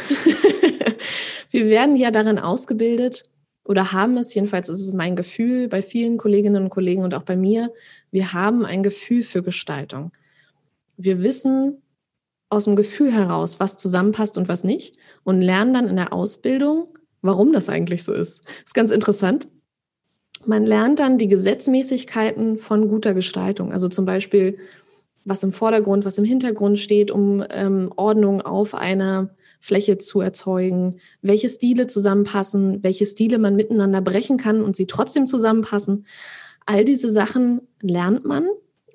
[1.50, 3.24] Wir werden ja darin ausgebildet
[3.64, 7.24] oder haben es, jedenfalls ist es mein Gefühl bei vielen Kolleginnen und Kollegen und auch
[7.24, 7.74] bei mir,
[8.12, 10.12] wir haben ein Gefühl für Gestaltung
[11.00, 11.82] wir wissen
[12.50, 16.88] aus dem Gefühl heraus, was zusammenpasst und was nicht und lernen dann in der Ausbildung,
[17.22, 18.46] warum das eigentlich so ist.
[18.46, 19.48] Das ist ganz interessant.
[20.46, 23.72] Man lernt dann die Gesetzmäßigkeiten von guter Gestaltung.
[23.72, 24.58] Also zum Beispiel,
[25.26, 29.30] was im Vordergrund, was im Hintergrund steht, um ähm, Ordnung auf einer
[29.62, 35.28] Fläche zu erzeugen, welche Stile zusammenpassen, welche Stile man miteinander brechen kann und sie trotzdem
[35.28, 36.06] zusammenpassen.
[36.66, 38.48] All diese Sachen lernt man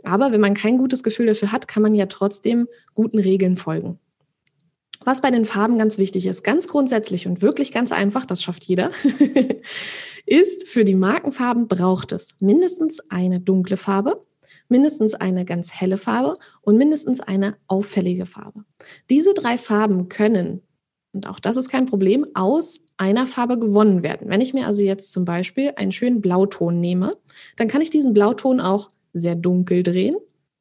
[0.04, 3.98] aber wenn man kein gutes Gefühl dafür hat, kann man ja trotzdem guten Regeln folgen.
[5.04, 8.64] Was bei den Farben ganz wichtig ist, ganz grundsätzlich und wirklich ganz einfach, das schafft
[8.64, 8.90] jeder,
[10.26, 14.24] ist, für die Markenfarben braucht es mindestens eine dunkle Farbe,
[14.68, 18.64] mindestens eine ganz helle Farbe und mindestens eine auffällige Farbe.
[19.10, 20.62] Diese drei Farben können,
[21.12, 24.28] und auch das ist kein Problem, aus einer Farbe gewonnen werden.
[24.28, 27.16] Wenn ich mir also jetzt zum Beispiel einen schönen Blauton nehme,
[27.56, 30.16] dann kann ich diesen Blauton auch sehr dunkel drehen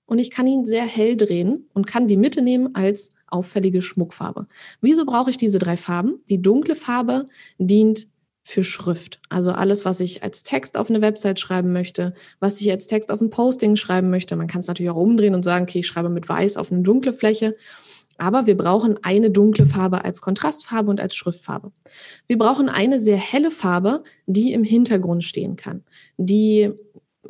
[0.05, 4.45] und ich kann ihn sehr hell drehen und kann die Mitte nehmen als auffällige Schmuckfarbe.
[4.79, 6.19] Wieso brauche ich diese drei Farben?
[6.29, 8.07] Die dunkle Farbe dient
[8.45, 9.19] für Schrift.
[9.29, 13.11] Also alles, was ich als Text auf eine Website schreiben möchte, was ich als Text
[13.11, 14.35] auf ein Posting schreiben möchte.
[14.35, 16.81] Man kann es natürlich auch umdrehen und sagen, okay, ich schreibe mit weiß auf eine
[16.81, 17.53] dunkle Fläche.
[18.17, 21.71] Aber wir brauchen eine dunkle Farbe als Kontrastfarbe und als Schriftfarbe.
[22.27, 25.83] Wir brauchen eine sehr helle Farbe, die im Hintergrund stehen kann,
[26.17, 26.71] die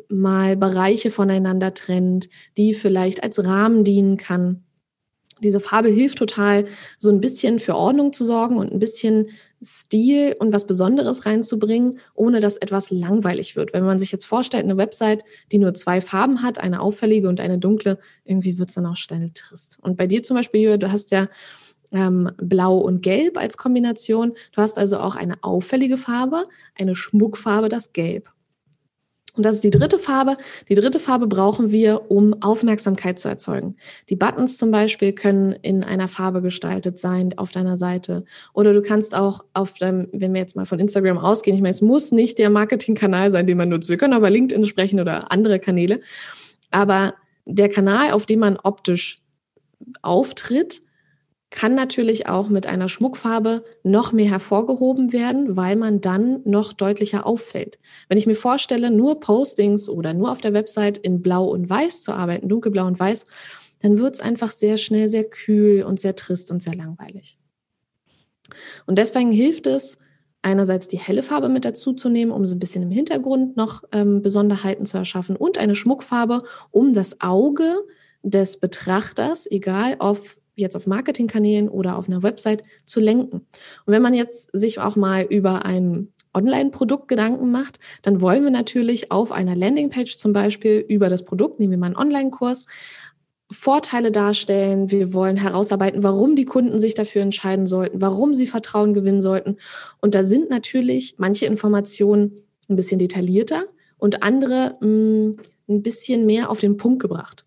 [0.10, 4.63] mal Bereiche voneinander trennt, die vielleicht als Rahmen dienen kann.
[5.43, 6.65] Diese Farbe hilft total,
[6.97, 9.27] so ein bisschen für Ordnung zu sorgen und ein bisschen
[9.62, 13.73] Stil und was Besonderes reinzubringen, ohne dass etwas langweilig wird.
[13.73, 17.39] Wenn man sich jetzt vorstellt, eine Website, die nur zwei Farben hat, eine auffällige und
[17.39, 19.79] eine dunkle, irgendwie wird es dann auch schnell trist.
[19.82, 21.27] Und bei dir zum Beispiel, du hast ja
[21.91, 24.34] ähm, Blau und Gelb als Kombination.
[24.51, 28.29] Du hast also auch eine auffällige Farbe, eine Schmuckfarbe, das Gelb.
[29.36, 30.38] Und das ist die dritte Farbe.
[30.69, 33.76] Die dritte Farbe brauchen wir, um Aufmerksamkeit zu erzeugen.
[34.10, 38.24] Die Buttons zum Beispiel können in einer Farbe gestaltet sein auf deiner Seite.
[38.54, 41.74] Oder du kannst auch auf deinem, wenn wir jetzt mal von Instagram ausgehen, ich meine,
[41.74, 43.89] es muss nicht der Marketingkanal sein, den man nutzt.
[43.89, 46.00] Wir können aber LinkedIn sprechen oder andere Kanäle.
[46.69, 47.15] Aber
[47.46, 49.22] der Kanal, auf dem man optisch
[50.04, 50.82] auftritt,
[51.54, 57.28] kann natürlich auch mit einer Schmuckfarbe noch mehr hervorgehoben werden, weil man dann noch deutlicher
[57.28, 57.78] auffällt.
[58.10, 62.02] Wenn ich mir vorstelle, nur Postings oder nur auf der Website in Blau und Weiß
[62.02, 63.28] zu arbeiten, dunkelblau und weiß,
[63.82, 67.38] dann wird es einfach sehr schnell sehr kühl und sehr trist und sehr langweilig.
[68.88, 70.00] Und deswegen hilft es,
[70.42, 73.84] einerseits die helle Farbe mit dazu zu nehmen, um so ein bisschen im Hintergrund noch
[73.92, 77.76] ähm, Besonderheiten zu erschaffen und eine Schmuckfarbe, um das Auge
[78.24, 80.20] des Betrachters, egal ob
[80.56, 83.38] jetzt auf Marketingkanälen oder auf einer Website zu lenken.
[83.38, 88.52] Und wenn man jetzt sich auch mal über ein Online-Produkt Gedanken macht, dann wollen wir
[88.52, 92.66] natürlich auf einer Landingpage zum Beispiel über das Produkt, nehmen wir mal einen Online-Kurs,
[93.52, 94.89] Vorteile darstellen.
[94.89, 99.58] Wir wollen herausarbeiten, warum die Kunden sich dafür entscheiden sollten, warum sie Vertrauen gewinnen sollten.
[100.02, 103.66] Und da sind natürlich manche Informationen ein bisschen detaillierter
[103.98, 105.38] und andere mh, mm,
[105.70, 107.46] ein bisschen mehr auf den Punkt gebracht.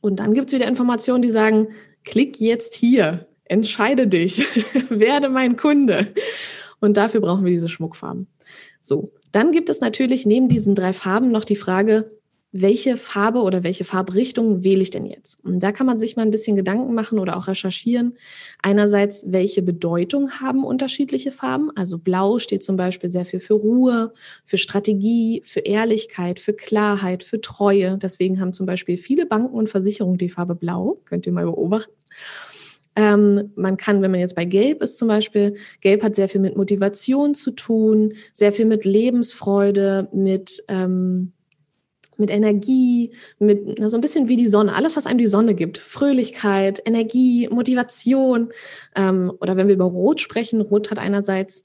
[0.00, 1.68] Und dann gibt es wieder Informationen, die sagen,
[2.06, 4.38] klick jetzt hier, entscheide dich,
[4.88, 6.08] werde mein Kunde.
[6.80, 8.28] Und dafür brauchen wir diese Schmuckfarben.
[8.80, 12.10] So, dann gibt es natürlich neben diesen drei Farben noch die Frage,
[12.52, 15.44] welche Farbe oder welche Farbrichtung wähle ich denn jetzt?
[15.44, 18.16] Und da kann man sich mal ein bisschen Gedanken machen oder auch recherchieren.
[18.62, 21.70] Einerseits, welche Bedeutung haben unterschiedliche Farben?
[21.74, 24.12] Also Blau steht zum Beispiel sehr viel für Ruhe,
[24.44, 27.98] für Strategie, für Ehrlichkeit, für Klarheit, für Treue.
[27.98, 31.00] Deswegen haben zum Beispiel viele Banken und Versicherungen die Farbe Blau.
[31.04, 31.92] Könnt ihr mal beobachten.
[32.98, 36.40] Ähm, man kann, wenn man jetzt bei Gelb ist zum Beispiel, Gelb hat sehr viel
[36.40, 41.32] mit Motivation zu tun, sehr viel mit Lebensfreude, mit ähm,
[42.18, 45.78] mit Energie, mit so ein bisschen wie die Sonne, alles, was einem die Sonne gibt.
[45.78, 48.52] Fröhlichkeit, Energie, Motivation.
[48.94, 51.64] Ähm, oder wenn wir über Rot sprechen, Rot hat einerseits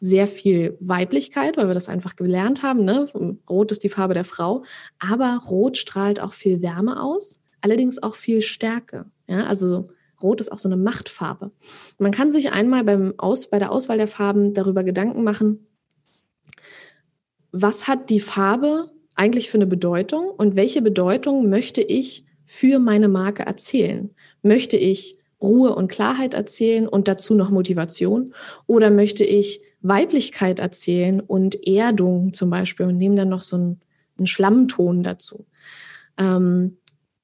[0.00, 2.84] sehr viel Weiblichkeit, weil wir das einfach gelernt haben.
[2.84, 3.08] Ne?
[3.48, 4.62] Rot ist die Farbe der Frau,
[4.98, 9.06] aber Rot strahlt auch viel Wärme aus, allerdings auch viel Stärke.
[9.26, 9.46] Ja?
[9.46, 9.86] Also
[10.22, 11.50] Rot ist auch so eine Machtfarbe.
[11.98, 15.66] Man kann sich einmal beim Aus, bei der Auswahl der Farben darüber Gedanken machen,
[17.50, 23.08] was hat die Farbe eigentlich für eine Bedeutung und welche Bedeutung möchte ich für meine
[23.08, 24.10] Marke erzählen?
[24.42, 28.34] Möchte ich Ruhe und Klarheit erzählen und dazu noch Motivation?
[28.66, 33.80] Oder möchte ich Weiblichkeit erzählen und Erdung zum Beispiel und nehme dann noch so einen,
[34.16, 35.46] einen Schlammton dazu?
[36.16, 36.78] Ähm,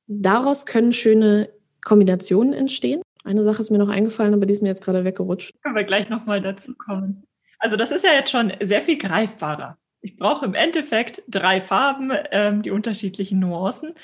[0.06, 1.50] daraus können schöne
[1.84, 3.02] Kombinationen entstehen.
[3.24, 5.54] Eine Sache ist mir noch eingefallen, aber die ist mir jetzt gerade weggerutscht.
[5.62, 7.24] Können wir gleich nochmal dazu kommen.
[7.58, 9.78] Also das ist ja jetzt schon sehr viel greifbarer.
[10.04, 13.94] Ich brauche im Endeffekt drei Farben, ähm, die unterschiedlichen Nuancen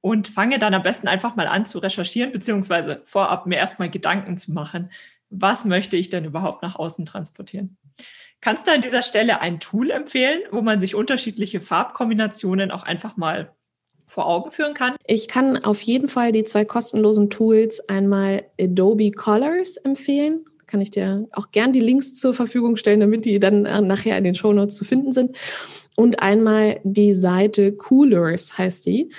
[0.00, 4.38] und fange dann am besten einfach mal an zu recherchieren, beziehungsweise vorab mir erstmal Gedanken
[4.38, 4.90] zu machen,
[5.28, 7.76] was möchte ich denn überhaupt nach außen transportieren.
[8.40, 13.18] Kannst du an dieser Stelle ein Tool empfehlen, wo man sich unterschiedliche Farbkombinationen auch einfach
[13.18, 13.54] mal
[14.06, 14.96] vor Augen führen kann?
[15.06, 20.90] Ich kann auf jeden Fall die zwei kostenlosen Tools einmal Adobe Colors empfehlen kann ich
[20.90, 24.34] dir auch gern die Links zur Verfügung stellen, damit die dann äh, nachher in den
[24.34, 25.36] Show Notes zu finden sind.
[25.96, 29.12] Und einmal die Seite Coolers heißt die.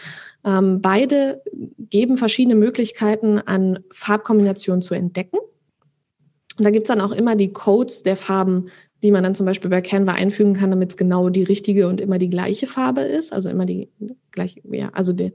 [0.44, 1.42] Ähm, beide
[1.78, 5.38] geben verschiedene Möglichkeiten an Farbkombinationen zu entdecken.
[6.58, 8.68] Und da gibt es dann auch immer die Codes der Farben,
[9.04, 12.02] die man dann zum Beispiel bei Canva einfügen kann, damit es genau die richtige und
[12.02, 13.34] immer die gleiche Farbe ist.
[13.34, 13.90] Also immer die
[14.32, 15.34] gleiche, ja, also die,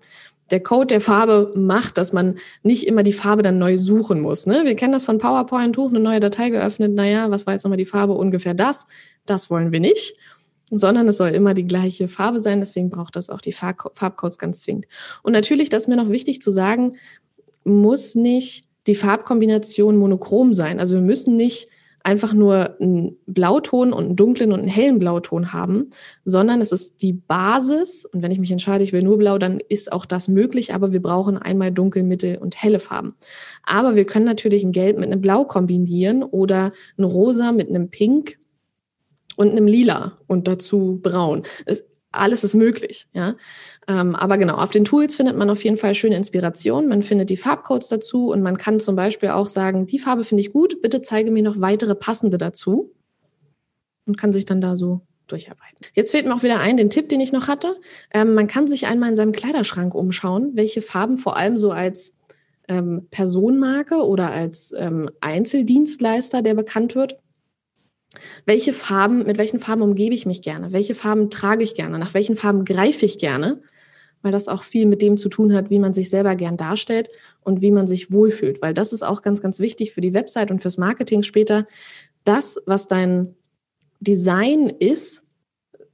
[0.50, 4.46] der Code der Farbe macht, dass man nicht immer die Farbe dann neu suchen muss.
[4.46, 4.62] Ne?
[4.64, 7.78] Wir kennen das von PowerPoint, hoch eine neue Datei geöffnet, naja, was war jetzt nochmal
[7.78, 8.14] die Farbe?
[8.14, 8.84] Ungefähr das.
[9.26, 10.14] Das wollen wir nicht,
[10.70, 12.60] sondern es soll immer die gleiche Farbe sein.
[12.60, 14.86] Deswegen braucht das auch die Farbcodes ganz zwingend.
[15.22, 16.92] Und natürlich, das ist mir noch wichtig zu sagen,
[17.64, 20.78] muss nicht die Farbkombination monochrom sein.
[20.78, 21.68] Also wir müssen nicht
[22.06, 25.90] einfach nur einen Blauton und einen dunklen und einen hellen Blauton haben,
[26.24, 28.04] sondern es ist die Basis.
[28.04, 30.92] Und wenn ich mich entscheide, ich will nur blau, dann ist auch das möglich, aber
[30.92, 33.16] wir brauchen einmal dunkel, mittel und helle Farben.
[33.64, 37.90] Aber wir können natürlich ein Gelb mit einem Blau kombinieren oder ein Rosa mit einem
[37.90, 38.38] Pink
[39.34, 41.42] und einem Lila und dazu braun.
[41.64, 41.84] Es,
[42.18, 43.36] alles ist möglich, ja.
[43.88, 46.88] Ähm, aber genau, auf den Tools findet man auf jeden Fall schöne Inspiration.
[46.88, 50.40] Man findet die Farbcodes dazu und man kann zum Beispiel auch sagen, die Farbe finde
[50.40, 52.90] ich gut, bitte zeige mir noch weitere passende dazu
[54.06, 55.78] und kann sich dann da so durcharbeiten.
[55.94, 57.76] Jetzt fehlt mir auch wieder ein, den Tipp, den ich noch hatte.
[58.12, 62.12] Ähm, man kann sich einmal in seinem Kleiderschrank umschauen, welche Farben vor allem so als
[62.68, 67.18] ähm, Personenmarke oder als ähm, Einzeldienstleister, der bekannt wird,
[68.44, 70.72] welche Farben, mit welchen Farben umgebe ich mich gerne?
[70.72, 71.98] Welche Farben trage ich gerne?
[71.98, 73.60] Nach welchen Farben greife ich gerne?
[74.22, 77.10] Weil das auch viel mit dem zu tun hat, wie man sich selber gern darstellt
[77.42, 78.62] und wie man sich wohlfühlt.
[78.62, 81.66] Weil das ist auch ganz, ganz wichtig für die Website und fürs Marketing später.
[82.24, 83.36] Das, was dein
[84.00, 85.22] Design ist,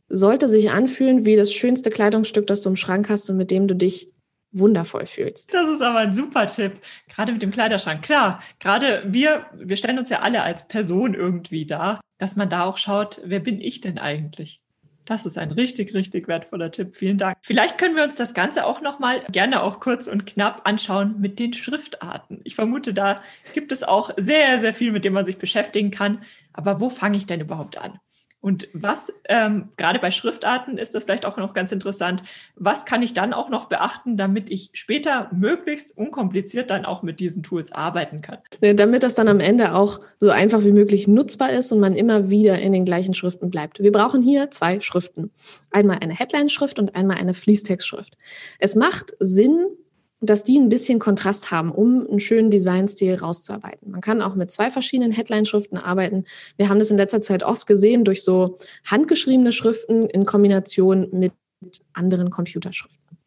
[0.09, 3.67] sollte sich anfühlen wie das schönste Kleidungsstück, das du im Schrank hast und mit dem
[3.67, 4.12] du dich
[4.53, 5.53] wundervoll fühlst.
[5.53, 8.03] Das ist aber ein super Tipp, gerade mit dem Kleiderschrank.
[8.03, 12.65] Klar, gerade wir, wir stellen uns ja alle als Person irgendwie dar, dass man da
[12.65, 14.61] auch schaut, wer bin ich denn eigentlich?
[15.05, 16.95] Das ist ein richtig, richtig wertvoller Tipp.
[16.95, 17.37] Vielen Dank.
[17.43, 21.17] Vielleicht können wir uns das Ganze auch noch mal gerne auch kurz und knapp anschauen
[21.19, 22.41] mit den Schriftarten.
[22.45, 23.21] Ich vermute, da
[23.53, 26.23] gibt es auch sehr, sehr viel, mit dem man sich beschäftigen kann.
[26.53, 27.99] Aber wo fange ich denn überhaupt an?
[28.43, 32.25] Und was, ähm, gerade bei Schriftarten ist das vielleicht auch noch ganz interessant,
[32.57, 37.21] was kann ich dann auch noch beachten, damit ich später möglichst unkompliziert dann auch mit
[37.21, 38.39] diesen Tools arbeiten kann?
[38.61, 42.31] Damit das dann am Ende auch so einfach wie möglich nutzbar ist und man immer
[42.31, 43.81] wieder in den gleichen Schriften bleibt.
[43.81, 45.31] Wir brauchen hier zwei Schriften.
[45.71, 48.19] Einmal eine Headline-Schrift und einmal eine Fließtextschrift.
[48.59, 49.69] Es macht Sinn,
[50.23, 53.91] dass die ein bisschen Kontrast haben, um einen schönen Designstil rauszuarbeiten.
[53.91, 56.25] Man kann auch mit zwei verschiedenen Headline-Schriften arbeiten.
[56.57, 61.33] Wir haben das in letzter Zeit oft gesehen durch so handgeschriebene Schriften in Kombination mit
[61.93, 63.19] anderen Computerschriften.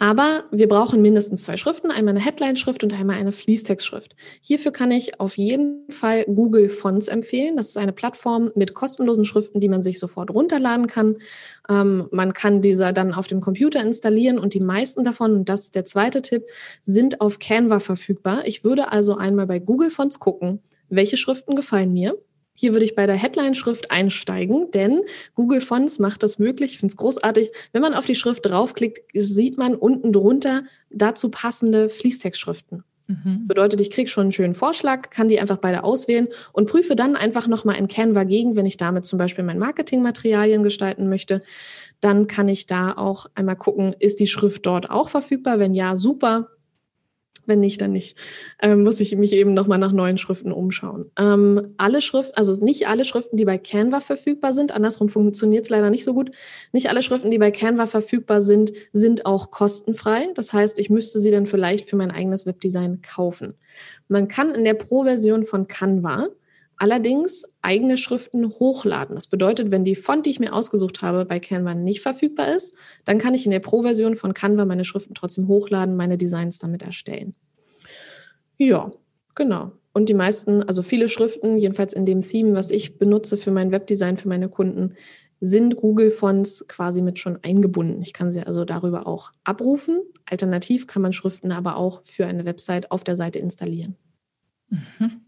[0.00, 4.16] Aber wir brauchen mindestens zwei Schriften, einmal eine Headline-Schrift und einmal eine Fließtextschrift.
[4.40, 7.58] Hierfür kann ich auf jeden Fall Google Fonts empfehlen.
[7.58, 11.16] Das ist eine Plattform mit kostenlosen Schriften, die man sich sofort runterladen kann.
[11.68, 15.64] Ähm, man kann diese dann auf dem Computer installieren und die meisten davon, und das
[15.64, 16.46] ist der zweite Tipp,
[16.80, 18.46] sind auf Canva verfügbar.
[18.46, 22.16] Ich würde also einmal bei Google Fonts gucken, welche Schriften gefallen mir
[22.60, 25.00] hier würde ich bei der Headline-Schrift einsteigen, denn
[25.34, 26.72] Google Fonts macht das möglich.
[26.72, 27.50] Ich finde es großartig.
[27.72, 32.84] Wenn man auf die Schrift draufklickt, sieht man unten drunter dazu passende Fließtextschriften.
[33.06, 33.48] Mhm.
[33.48, 37.16] Bedeutet, ich kriege schon einen schönen Vorschlag, kann die einfach beide auswählen und prüfe dann
[37.16, 41.42] einfach nochmal in Canva gegen, wenn ich damit zum Beispiel mein Marketingmaterialien gestalten möchte.
[42.02, 45.58] Dann kann ich da auch einmal gucken, ist die Schrift dort auch verfügbar?
[45.58, 46.50] Wenn ja, super.
[47.50, 48.16] Wenn nicht, dann nicht.
[48.62, 51.10] Ähm, muss ich mich eben nochmal nach neuen Schriften umschauen.
[51.18, 55.68] Ähm, alle Schriften, also nicht alle Schriften, die bei Canva verfügbar sind, andersrum funktioniert es
[55.68, 56.30] leider nicht so gut.
[56.70, 60.28] Nicht alle Schriften, die bei Canva verfügbar sind, sind auch kostenfrei.
[60.36, 63.54] Das heißt, ich müsste sie dann vielleicht für mein eigenes Webdesign kaufen.
[64.06, 66.28] Man kann in der Pro-Version von Canva
[66.80, 69.14] allerdings eigene Schriften hochladen.
[69.14, 72.74] Das bedeutet, wenn die Font, die ich mir ausgesucht habe, bei Canva nicht verfügbar ist,
[73.04, 76.82] dann kann ich in der Pro-Version von Canva meine Schriften trotzdem hochladen, meine Designs damit
[76.82, 77.36] erstellen.
[78.56, 78.90] Ja,
[79.34, 79.72] genau.
[79.92, 83.72] Und die meisten, also viele Schriften, jedenfalls in dem Theme, was ich benutze für mein
[83.72, 84.94] Webdesign für meine Kunden,
[85.38, 88.00] sind Google-Fonts quasi mit schon eingebunden.
[88.00, 90.00] Ich kann sie also darüber auch abrufen.
[90.24, 93.96] Alternativ kann man Schriften aber auch für eine Website auf der Seite installieren.
[94.70, 95.20] Mhm.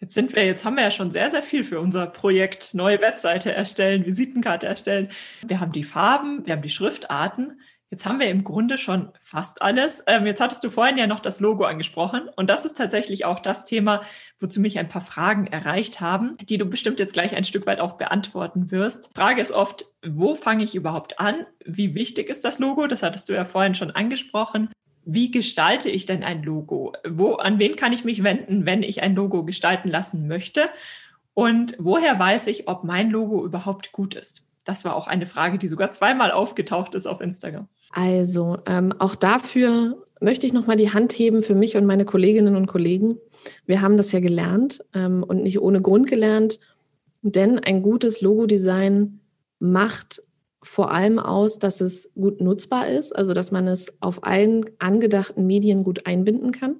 [0.00, 3.00] Jetzt sind wir, jetzt haben wir ja schon sehr, sehr viel für unser Projekt neue
[3.00, 5.10] Webseite erstellen, Visitenkarte erstellen.
[5.44, 7.60] Wir haben die Farben, wir haben die Schriftarten.
[7.90, 10.04] Jetzt haben wir im Grunde schon fast alles.
[10.06, 12.28] Ähm, jetzt hattest du vorhin ja noch das Logo angesprochen.
[12.36, 14.02] Und das ist tatsächlich auch das Thema,
[14.38, 17.80] wozu mich ein paar Fragen erreicht haben, die du bestimmt jetzt gleich ein Stück weit
[17.80, 19.10] auch beantworten wirst.
[19.14, 21.46] Frage ist oft, wo fange ich überhaupt an?
[21.64, 22.86] Wie wichtig ist das Logo?
[22.86, 24.68] Das hattest du ja vorhin schon angesprochen
[25.10, 26.92] wie gestalte ich denn ein Logo?
[27.08, 30.68] Wo, an wen kann ich mich wenden, wenn ich ein Logo gestalten lassen möchte?
[31.32, 34.42] Und woher weiß ich, ob mein Logo überhaupt gut ist?
[34.66, 37.68] Das war auch eine Frage, die sogar zweimal aufgetaucht ist auf Instagram.
[37.90, 42.54] Also ähm, auch dafür möchte ich nochmal die Hand heben für mich und meine Kolleginnen
[42.54, 43.16] und Kollegen.
[43.64, 46.60] Wir haben das ja gelernt ähm, und nicht ohne Grund gelernt,
[47.22, 49.20] denn ein gutes Logodesign
[49.58, 50.20] macht
[50.62, 55.46] vor allem aus, dass es gut nutzbar ist, also dass man es auf allen angedachten
[55.46, 56.76] Medien gut einbinden kann,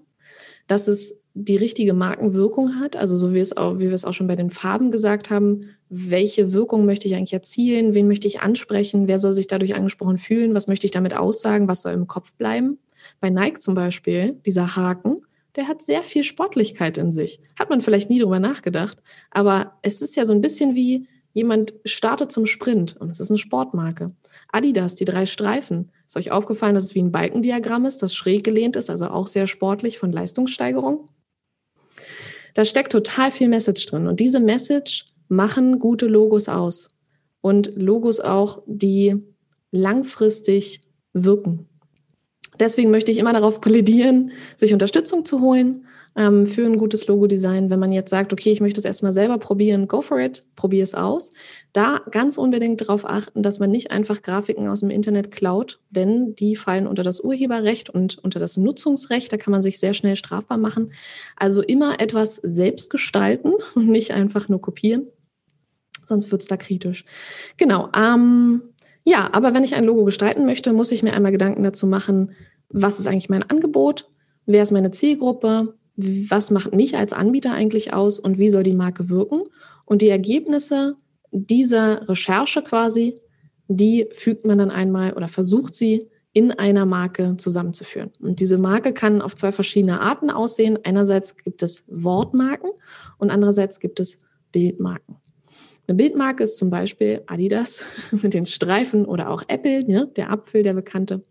[0.67, 4.12] dass es die richtige Markenwirkung hat, also so wie, es auch, wie wir es auch
[4.12, 8.41] schon bei den Farben gesagt haben, welche Wirkung möchte ich eigentlich erzielen, wen möchte ich
[8.41, 12.09] ansprechen, wer soll sich dadurch angesprochen fühlen, was möchte ich damit aussagen, was soll im
[12.09, 12.79] Kopf bleiben.
[13.21, 15.23] Bei Nike zum Beispiel, dieser Haken,
[15.55, 17.38] der hat sehr viel Sportlichkeit in sich.
[17.59, 18.99] Hat man vielleicht nie drüber nachgedacht,
[19.31, 23.31] aber es ist ja so ein bisschen wie, Jemand startet zum Sprint und es ist
[23.31, 24.09] eine Sportmarke.
[24.51, 25.91] Adidas, die drei Streifen.
[26.07, 29.27] Ist euch aufgefallen, dass es wie ein Balkendiagramm ist, das schräg gelehnt ist, also auch
[29.27, 31.09] sehr sportlich von Leistungssteigerung?
[32.55, 34.07] Da steckt total viel Message drin.
[34.07, 36.88] Und diese Message machen gute Logos aus.
[37.41, 39.14] Und Logos auch, die
[39.71, 40.81] langfristig
[41.12, 41.69] wirken.
[42.59, 45.85] Deswegen möchte ich immer darauf plädieren, sich Unterstützung zu holen
[46.16, 47.71] ähm, für ein gutes Logo-Design.
[47.71, 50.83] Wenn man jetzt sagt, okay, ich möchte es erstmal selber probieren, go for it, probier
[50.83, 51.31] es aus.
[51.73, 56.35] Da ganz unbedingt darauf achten, dass man nicht einfach Grafiken aus dem Internet klaut, denn
[56.35, 59.33] die fallen unter das Urheberrecht und unter das Nutzungsrecht.
[59.33, 60.92] Da kann man sich sehr schnell strafbar machen.
[61.37, 65.09] Also immer etwas selbst gestalten und nicht einfach nur kopieren.
[66.07, 67.05] Sonst wird es da kritisch.
[67.59, 67.90] Genau.
[67.94, 68.62] Ähm,
[69.05, 72.33] ja, aber wenn ich ein Logo gestalten möchte, muss ich mir einmal Gedanken dazu machen,
[72.71, 74.09] was ist eigentlich mein Angebot?
[74.47, 75.75] Wer ist meine Zielgruppe?
[75.98, 79.42] Was macht mich als Anbieter eigentlich aus und wie soll die Marke wirken.
[79.84, 80.96] Und die Ergebnisse
[81.32, 83.18] dieser Recherche quasi,
[83.66, 88.12] die fügt man dann einmal oder versucht sie in einer Marke zusammenzuführen.
[88.20, 90.78] Und diese Marke kann auf zwei verschiedene Arten aussehen.
[90.84, 92.70] Einerseits gibt es Wortmarken
[93.18, 94.18] und andererseits gibt es
[94.52, 95.16] Bildmarken.
[95.88, 97.82] Eine Bildmarke ist zum Beispiel Adidas
[98.12, 101.22] mit den Streifen oder auch Apple, ja, der Apfel, der bekannte.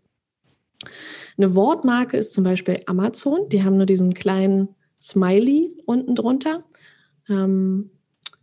[1.38, 3.48] Eine Wortmarke ist zum Beispiel Amazon.
[3.48, 6.64] Die haben nur diesen kleinen Smiley unten drunter.
[7.28, 7.90] Ähm,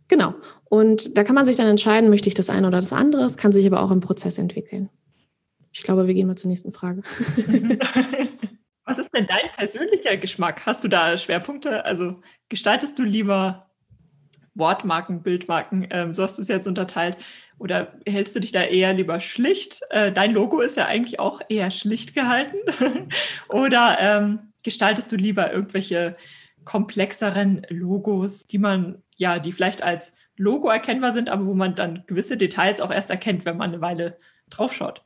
[0.08, 0.34] genau.
[0.64, 3.24] Und da kann man sich dann entscheiden, möchte ich das eine oder das andere.
[3.24, 4.88] Es kann sich aber auch im Prozess entwickeln.
[5.72, 7.02] Ich glaube, wir gehen mal zur nächsten Frage.
[8.86, 10.64] Was ist denn dein persönlicher Geschmack?
[10.64, 11.84] Hast du da Schwerpunkte?
[11.84, 13.70] Also gestaltest du lieber
[14.56, 15.86] Wortmarken, Bildmarken?
[15.90, 17.18] Ähm, so hast du es jetzt unterteilt.
[17.58, 19.80] Oder hältst du dich da eher lieber schlicht?
[19.90, 22.58] Äh, dein Logo ist ja eigentlich auch eher schlicht gehalten.
[23.48, 26.14] Oder ähm, gestaltest du lieber irgendwelche
[26.64, 32.04] komplexeren Logos, die man, ja, die vielleicht als Logo erkennbar sind, aber wo man dann
[32.06, 34.18] gewisse Details auch erst erkennt, wenn man eine Weile
[34.50, 35.02] draufschaut?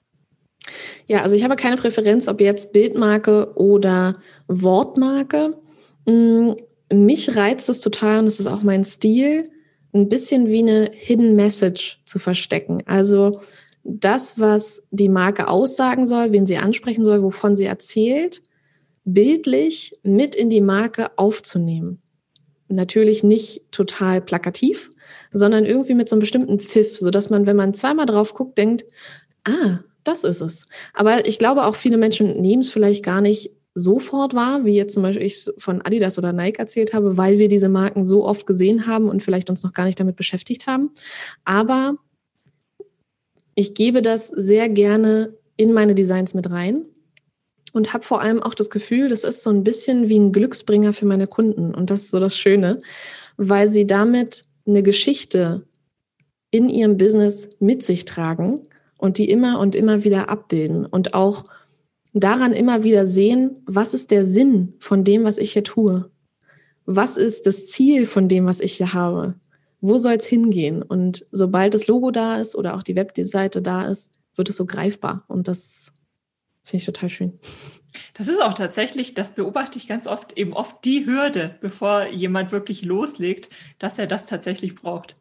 [1.06, 5.56] Ja, also ich habe keine Präferenz, ob jetzt Bildmarke oder Wortmarke.
[6.92, 9.48] Mich reizt es total und es ist auch mein Stil
[9.92, 12.82] ein bisschen wie eine Hidden Message zu verstecken.
[12.86, 13.40] Also
[13.82, 18.42] das, was die Marke aussagen soll, wen sie ansprechen soll, wovon sie erzählt,
[19.04, 22.00] bildlich mit in die Marke aufzunehmen.
[22.68, 24.90] Natürlich nicht total plakativ,
[25.32, 28.84] sondern irgendwie mit so einem bestimmten Pfiff, sodass man, wenn man zweimal drauf guckt, denkt,
[29.44, 30.66] ah, das ist es.
[30.94, 34.94] Aber ich glaube auch viele Menschen nehmen es vielleicht gar nicht sofort war, wie jetzt
[34.94, 38.46] zum Beispiel ich von Adidas oder Nike erzählt habe, weil wir diese Marken so oft
[38.46, 40.90] gesehen haben und vielleicht uns noch gar nicht damit beschäftigt haben.
[41.44, 41.96] Aber
[43.54, 46.86] ich gebe das sehr gerne in meine Designs mit rein
[47.72, 50.92] und habe vor allem auch das Gefühl, das ist so ein bisschen wie ein Glücksbringer
[50.92, 51.74] für meine Kunden.
[51.74, 52.80] Und das ist so das Schöne,
[53.36, 55.64] weil sie damit eine Geschichte
[56.50, 58.66] in ihrem Business mit sich tragen
[58.98, 61.44] und die immer und immer wieder abbilden und auch
[62.12, 66.10] daran immer wieder sehen, was ist der Sinn von dem, was ich hier tue?
[66.86, 69.34] Was ist das Ziel von dem, was ich hier habe?
[69.80, 70.82] Wo soll es hingehen?
[70.82, 74.66] Und sobald das Logo da ist oder auch die Webseite da ist, wird es so
[74.66, 75.24] greifbar.
[75.28, 75.92] Und das
[76.64, 77.38] finde ich total schön.
[78.14, 82.52] Das ist auch tatsächlich, das beobachte ich ganz oft, eben oft die Hürde, bevor jemand
[82.52, 85.19] wirklich loslegt, dass er das tatsächlich braucht.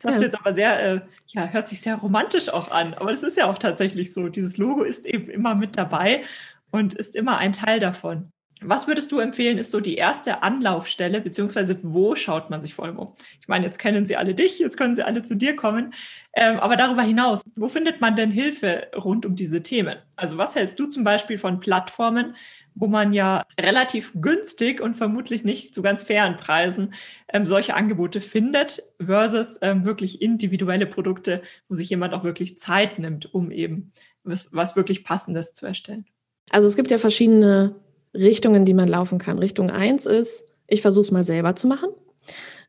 [0.00, 2.94] Das hast du jetzt aber sehr, äh, ja, hört sich sehr romantisch auch an.
[2.94, 4.28] Aber das ist ja auch tatsächlich so.
[4.28, 6.24] Dieses Logo ist eben immer mit dabei
[6.70, 8.32] und ist immer ein Teil davon.
[8.62, 12.84] Was würdest du empfehlen, ist so die erste Anlaufstelle, beziehungsweise wo schaut man sich vor
[12.84, 13.14] allem um?
[13.40, 15.94] Ich meine, jetzt kennen sie alle dich, jetzt können sie alle zu dir kommen.
[16.34, 19.96] Ähm, aber darüber hinaus, wo findet man denn Hilfe rund um diese Themen?
[20.16, 22.36] Also was hältst du zum Beispiel von Plattformen,
[22.74, 26.92] wo man ja relativ günstig und vermutlich nicht zu ganz fairen Preisen
[27.32, 32.98] ähm, solche Angebote findet, versus ähm, wirklich individuelle Produkte, wo sich jemand auch wirklich Zeit
[32.98, 33.92] nimmt, um eben
[34.22, 36.04] was, was wirklich Passendes zu erstellen?
[36.50, 37.76] Also es gibt ja verschiedene
[38.14, 39.38] Richtungen, die man laufen kann.
[39.38, 41.90] Richtung eins ist, ich versuche es mal selber zu machen.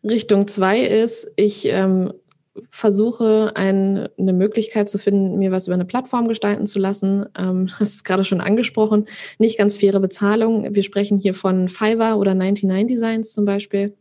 [0.04, 2.14] Richtung zwei ist, ich ähm,
[2.70, 7.26] versuche ein, eine Möglichkeit zu finden, mir was über eine Plattform gestalten zu lassen.
[7.38, 9.08] Ähm, das ist gerade schon angesprochen.
[9.40, 10.74] Nicht ganz faire Bezahlung.
[10.74, 13.96] Wir sprechen hier von Fiverr oder 99 Designs zum Beispiel.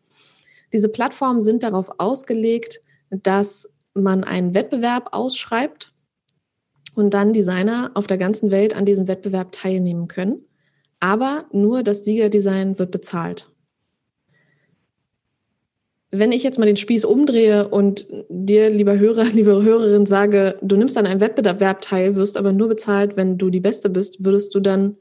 [0.72, 2.80] Diese Plattformen sind darauf ausgelegt,
[3.10, 5.92] dass man einen Wettbewerb ausschreibt
[6.94, 10.44] und dann Designer auf der ganzen Welt an diesem Wettbewerb teilnehmen können
[11.00, 13.48] aber nur das Siegerdesign wird bezahlt.
[16.12, 20.76] Wenn ich jetzt mal den Spieß umdrehe und dir, lieber Hörer, liebe Hörerin, sage, du
[20.76, 24.54] nimmst an einem Wettbewerb teil, wirst aber nur bezahlt, wenn du die Beste bist, würdest
[24.54, 24.98] du dann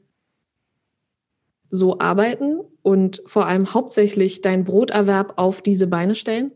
[1.68, 6.52] so arbeiten und vor allem hauptsächlich deinen Broterwerb auf diese Beine stellen?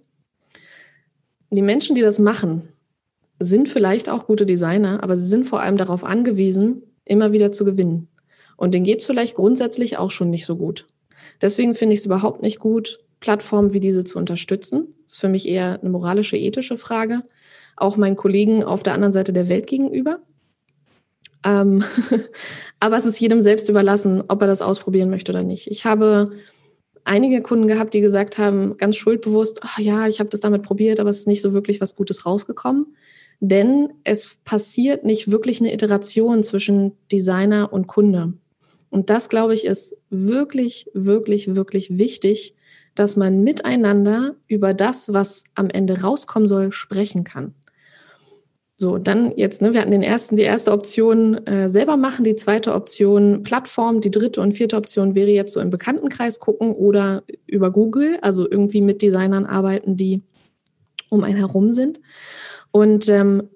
[1.51, 2.69] Die Menschen, die das machen,
[3.39, 7.65] sind vielleicht auch gute Designer, aber sie sind vor allem darauf angewiesen, immer wieder zu
[7.65, 8.09] gewinnen.
[8.57, 10.87] Und denen geht es vielleicht grundsätzlich auch schon nicht so gut.
[11.41, 14.95] Deswegen finde ich es überhaupt nicht gut, Plattformen wie diese zu unterstützen.
[15.05, 17.23] Das ist für mich eher eine moralische, ethische Frage.
[17.77, 20.21] Auch meinen Kollegen auf der anderen Seite der Welt gegenüber.
[21.45, 21.83] Ähm
[22.81, 25.71] aber es ist jedem selbst überlassen, ob er das ausprobieren möchte oder nicht.
[25.71, 26.31] Ich habe
[27.05, 31.01] einige Kunden gehabt, die gesagt haben, ganz schuldbewusst, oh ja, ich habe das damit probiert,
[31.01, 32.95] aber es ist nicht so wirklich was Gutes rausgekommen
[33.41, 38.35] denn es passiert nicht wirklich eine Iteration zwischen Designer und Kunde.
[38.95, 42.55] Und das, glaube ich, ist wirklich, wirklich, wirklich wichtig,
[42.95, 47.55] dass man miteinander über das, was am Ende rauskommen soll, sprechen kann.
[48.77, 52.37] So, dann jetzt, ne, wir hatten den ersten, die erste Option äh, selber machen, die
[52.37, 57.25] zweite Option Plattform, die dritte und vierte Option wäre jetzt so im Bekanntenkreis gucken oder
[57.49, 60.23] über Google, also irgendwie mit Designern arbeiten, die
[61.09, 61.99] um einen herum sind.
[62.71, 63.49] Und ähm,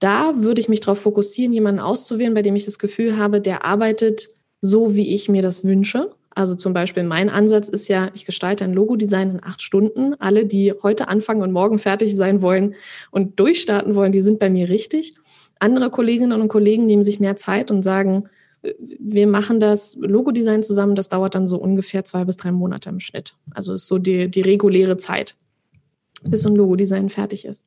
[0.00, 3.64] da würde ich mich darauf fokussieren, jemanden auszuwählen, bei dem ich das Gefühl habe, der
[3.64, 4.30] arbeitet
[4.60, 6.10] so, wie ich mir das wünsche.
[6.30, 10.14] Also zum Beispiel mein Ansatz ist ja, ich gestalte ein Logodesign in acht Stunden.
[10.20, 12.74] Alle, die heute anfangen und morgen fertig sein wollen
[13.10, 15.14] und durchstarten wollen, die sind bei mir richtig.
[15.58, 18.24] Andere Kolleginnen und Kollegen nehmen sich mehr Zeit und sagen,
[18.98, 23.00] wir machen das Logodesign zusammen, das dauert dann so ungefähr zwei bis drei Monate im
[23.00, 23.34] Schnitt.
[23.52, 25.36] Also ist so die, die reguläre Zeit,
[26.24, 27.64] bis so ein Logodesign fertig ist.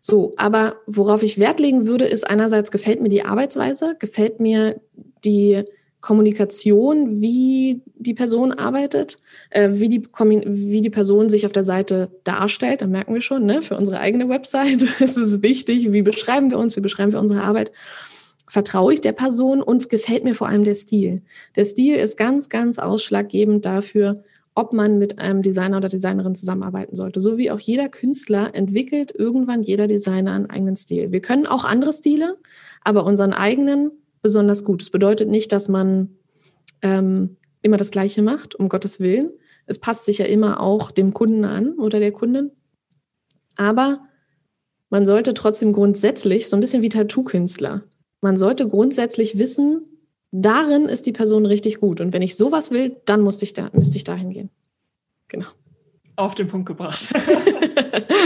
[0.00, 4.80] So, aber worauf ich Wert legen würde, ist einerseits gefällt mir die Arbeitsweise, gefällt mir
[5.24, 5.64] die
[6.06, 9.18] Kommunikation, wie die Person arbeitet,
[9.50, 12.80] äh, wie, die, wie die Person sich auf der Seite darstellt.
[12.80, 16.58] Da merken wir schon, ne, für unsere eigene Website ist es wichtig, wie beschreiben wir
[16.58, 17.72] uns, wie beschreiben wir unsere Arbeit.
[18.46, 21.22] Vertraue ich der Person und gefällt mir vor allem der Stil.
[21.56, 24.22] Der Stil ist ganz, ganz ausschlaggebend dafür,
[24.54, 27.18] ob man mit einem Designer oder Designerin zusammenarbeiten sollte.
[27.18, 31.10] So wie auch jeder Künstler entwickelt irgendwann jeder Designer einen eigenen Stil.
[31.10, 32.36] Wir können auch andere Stile,
[32.84, 33.90] aber unseren eigenen
[34.26, 34.80] besonders gut.
[34.80, 36.16] Das bedeutet nicht, dass man
[36.82, 39.30] ähm, immer das Gleiche macht, um Gottes Willen.
[39.66, 42.50] Es passt sich ja immer auch dem Kunden an oder der Kundin.
[43.54, 44.00] Aber
[44.90, 47.84] man sollte trotzdem grundsätzlich, so ein bisschen wie Tattoo-Künstler,
[48.20, 49.82] man sollte grundsätzlich wissen,
[50.32, 52.00] darin ist die Person richtig gut.
[52.00, 54.50] Und wenn ich sowas will, dann müsste ich, da, müsste ich dahin gehen.
[55.28, 55.46] Genau.
[56.16, 57.12] Auf den Punkt gebracht.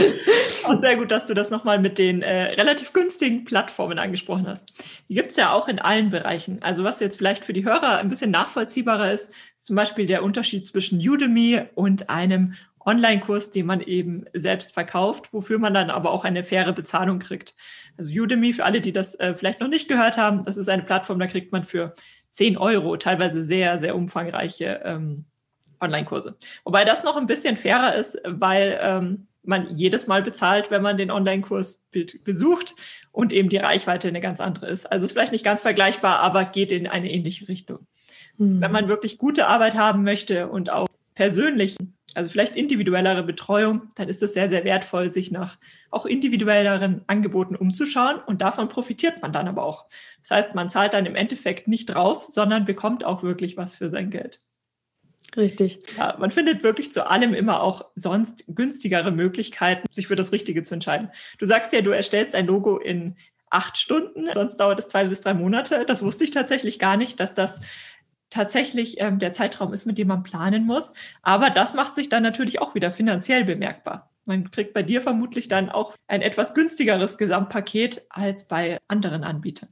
[0.65, 4.73] auch sehr gut, dass du das nochmal mit den äh, relativ günstigen Plattformen angesprochen hast.
[5.09, 6.63] Die gibt es ja auch in allen Bereichen.
[6.63, 10.23] Also was jetzt vielleicht für die Hörer ein bisschen nachvollziehbarer ist, ist zum Beispiel der
[10.23, 16.11] Unterschied zwischen Udemy und einem Online-Kurs, den man eben selbst verkauft, wofür man dann aber
[16.13, 17.55] auch eine faire Bezahlung kriegt.
[17.99, 20.83] Also Udemy, für alle, die das äh, vielleicht noch nicht gehört haben, das ist eine
[20.83, 21.95] Plattform, da kriegt man für
[22.31, 25.27] 10 Euro teilweise sehr, sehr umfangreiche ähm,
[25.81, 26.37] Online-Kurse.
[26.65, 30.97] Wobei das noch ein bisschen fairer ist, weil ähm, man jedes Mal bezahlt, wenn man
[30.97, 32.75] den Online-Kurs be besucht
[33.13, 34.91] und eben die Reichweite eine ganz andere ist.
[34.91, 37.87] Also ist vielleicht nicht ganz vergleichbar, aber geht in eine ähnliche Richtung.
[38.37, 38.47] Mhm.
[38.47, 41.77] Also wenn man wirklich gute Arbeit haben möchte und auch persönlich,
[42.15, 45.59] also vielleicht individuellere Betreuung, dann ist es sehr, sehr wertvoll, sich nach
[45.91, 49.87] auch individuelleren Angeboten umzuschauen und davon profitiert man dann aber auch.
[50.23, 53.91] Das heißt, man zahlt dann im Endeffekt nicht drauf, sondern bekommt auch wirklich was für
[53.91, 54.41] sein Geld.
[55.37, 55.79] Richtig.
[55.97, 60.63] Ja, man findet wirklich zu allem immer auch sonst günstigere Möglichkeiten, sich für das Richtige
[60.63, 61.11] zu entscheiden.
[61.39, 63.17] Du sagst ja, du erstellst ein Logo in
[63.49, 65.85] acht Stunden, sonst dauert es zwei bis drei Monate.
[65.87, 67.61] Das wusste ich tatsächlich gar nicht, dass das
[68.31, 70.93] tatsächlich ähm, der Zeitraum ist, mit dem man planen muss.
[71.23, 74.11] Aber das macht sich dann natürlich auch wieder finanziell bemerkbar.
[74.27, 79.71] Man kriegt bei dir vermutlich dann auch ein etwas günstigeres Gesamtpaket als bei anderen Anbietern.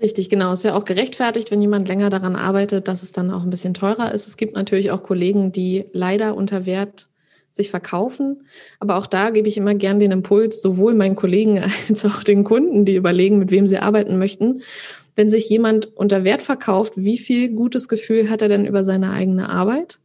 [0.00, 0.52] Richtig, genau.
[0.52, 3.74] Ist ja auch gerechtfertigt, wenn jemand länger daran arbeitet, dass es dann auch ein bisschen
[3.74, 4.28] teurer ist.
[4.28, 7.08] Es gibt natürlich auch Kollegen, die leider unter Wert
[7.50, 8.42] sich verkaufen.
[8.78, 12.44] Aber auch da gebe ich immer gern den Impuls, sowohl meinen Kollegen als auch den
[12.44, 14.62] Kunden, die überlegen, mit wem sie arbeiten möchten.
[15.16, 19.10] Wenn sich jemand unter Wert verkauft, wie viel gutes Gefühl hat er denn über seine
[19.10, 19.98] eigene Arbeit?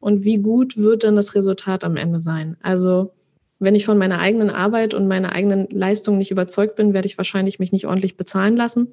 [0.00, 2.56] Und wie gut wird dann das Resultat am Ende sein?
[2.60, 3.10] Also,
[3.58, 7.18] wenn ich von meiner eigenen Arbeit und meiner eigenen Leistung nicht überzeugt bin, werde ich
[7.18, 8.92] wahrscheinlich mich nicht ordentlich bezahlen lassen.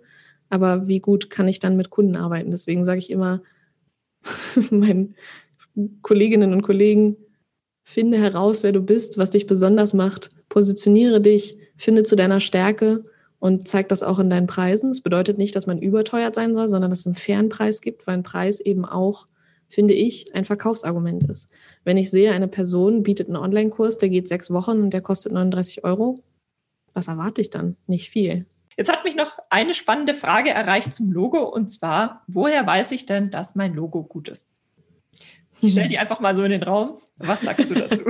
[0.50, 2.52] Aber wie gut kann ich dann mit Kunden arbeiten?
[2.52, 3.41] Deswegen sage ich immer
[4.72, 5.16] meinen
[6.02, 7.18] Kolleginnen und Kollegen,
[7.84, 13.04] finde heraus, wer du bist, was dich besonders macht, positioniere dich, finde zu deiner Stärke
[13.39, 14.89] und zeig das auch in deinen Preisen.
[14.89, 18.08] Das bedeutet nicht, dass man überteuert sein soll, sondern dass es einen fairen Preis gibt,
[18.08, 19.28] weil ein Preis eben auch,
[19.70, 21.50] finde ich, ein Verkaufsargument ist.
[21.84, 25.32] Wenn ich sehe, eine Person bietet einen Online-Kurs, der geht sechs Wochen und der kostet
[25.32, 26.20] 39 Euro,
[26.93, 27.76] was erwarte ich dann?
[27.86, 28.48] Nicht viel.
[28.78, 33.06] Jetzt hat mich noch eine spannende Frage erreicht zum Logo und zwar, woher weiß ich
[33.06, 34.50] denn, dass mein Logo gut ist?
[35.62, 36.98] Ich stelle die einfach mal so in den Raum.
[37.18, 38.04] Was sagst du dazu?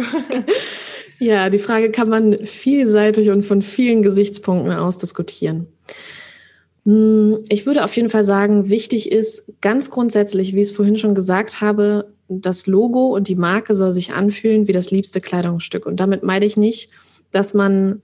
[1.19, 5.67] ja, die Frage kann man vielseitig und von vielen Gesichtspunkten aus diskutieren.
[6.85, 10.97] Hm, ich würde auf jeden Fall sagen, wichtig ist ganz grundsätzlich, wie ich es vorhin
[10.97, 15.85] schon gesagt habe, das Logo und die Marke soll sich anfühlen wie das liebste Kleidungsstück.
[15.85, 16.89] Und damit meine ich nicht,
[17.31, 18.01] dass man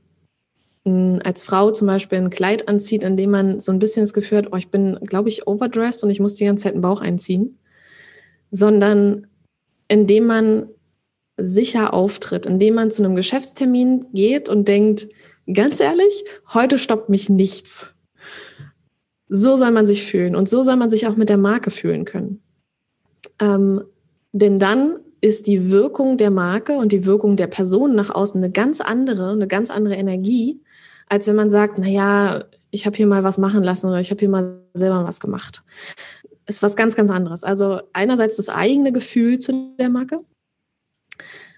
[0.83, 4.39] als Frau zum Beispiel ein Kleid anzieht, in dem man so ein bisschen das Gefühl
[4.39, 7.01] hat, oh, ich bin, glaube ich, overdressed und ich muss die ganze Zeit einen Bauch
[7.01, 7.59] einziehen,
[8.49, 9.27] sondern
[9.87, 10.69] indem man
[11.37, 15.07] sicher auftritt, indem man zu einem Geschäftstermin geht und denkt,
[15.51, 16.23] ganz ehrlich,
[16.53, 17.93] heute stoppt mich nichts.
[19.27, 22.05] So soll man sich fühlen und so soll man sich auch mit der Marke fühlen
[22.05, 22.41] können.
[23.39, 23.83] Ähm,
[24.31, 28.51] denn dann ist die Wirkung der Marke und die Wirkung der Person nach außen eine
[28.51, 30.60] ganz andere, eine ganz andere Energie,
[31.11, 34.11] als wenn man sagt, na ja, ich habe hier mal was machen lassen oder ich
[34.11, 35.61] habe hier mal selber was gemacht.
[36.47, 37.43] Ist was ganz, ganz anderes.
[37.43, 40.19] Also einerseits das eigene Gefühl zu der Marke.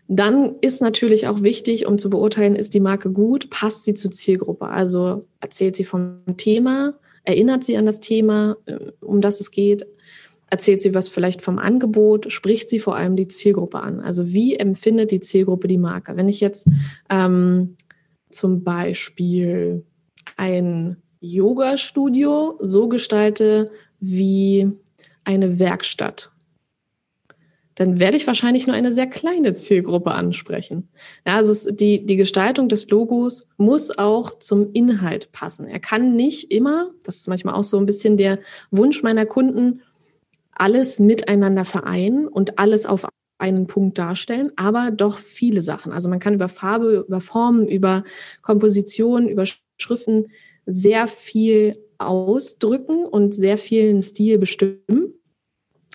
[0.08, 4.10] Dann ist natürlich auch wichtig, um zu beurteilen, ist die Marke gut, passt sie zur
[4.10, 4.66] Zielgruppe.
[4.66, 9.86] Also erzählt sie vom Thema, erinnert sie an das Thema, äh, um das es geht,
[10.50, 14.00] erzählt sie was vielleicht vom Angebot, spricht sie vor allem die Zielgruppe an.
[14.00, 16.18] Also wie empfindet die Zielgruppe die Marke?
[16.18, 16.68] Wenn ich jetzt
[17.12, 17.78] ähm,
[18.34, 19.86] zum Beispiel
[20.38, 24.70] ein Yoga-Studio so gestalte wie
[25.24, 26.34] eine Werkstatt,
[27.76, 30.90] dann werde ich wahrscheinlich nur eine sehr kleine Zielgruppe ansprechen.
[31.26, 35.66] Ja, also die, die Gestaltung des Logos muss auch zum Inhalt passen.
[35.66, 39.82] Er kann nicht immer, das ist manchmal auch so ein bisschen der Wunsch meiner Kunden,
[40.52, 43.08] alles miteinander vereinen und alles auf
[43.44, 45.92] einen Punkt darstellen, aber doch viele Sachen.
[45.92, 48.06] Also man kann über Farbe, über Formen, über
[48.42, 49.44] Komposition, über
[49.78, 50.28] Schriften
[50.66, 55.14] sehr viel ausdrücken und sehr vielen Stil bestimmen.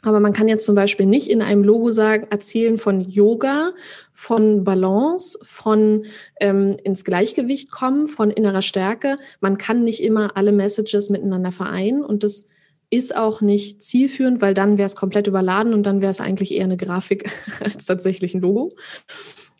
[0.02, 3.72] Aber man kann jetzt zum Beispiel nicht in einem Logo sagen, erzählen von Yoga,
[4.12, 6.04] von Balance, von
[6.40, 9.16] ähm, ins Gleichgewicht kommen, von innerer Stärke.
[9.40, 12.44] Man kann nicht immer alle Messages miteinander vereinen und das
[12.90, 16.52] ist auch nicht zielführend, weil dann wäre es komplett überladen und dann wäre es eigentlich
[16.52, 17.30] eher eine Grafik
[17.60, 18.74] als tatsächlich ein Logo.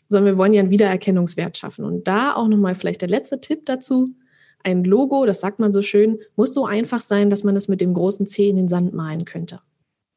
[0.07, 1.85] Sondern wir wollen ja einen Wiedererkennungswert schaffen.
[1.85, 4.15] Und da auch nochmal vielleicht der letzte Tipp dazu.
[4.63, 7.79] Ein Logo, das sagt man so schön, muss so einfach sein, dass man es mit
[7.79, 9.61] dem großen C in den Sand malen könnte.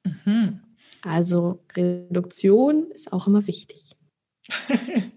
[0.05, 0.61] Mhm.
[1.03, 3.83] Also Reduktion ist auch immer wichtig.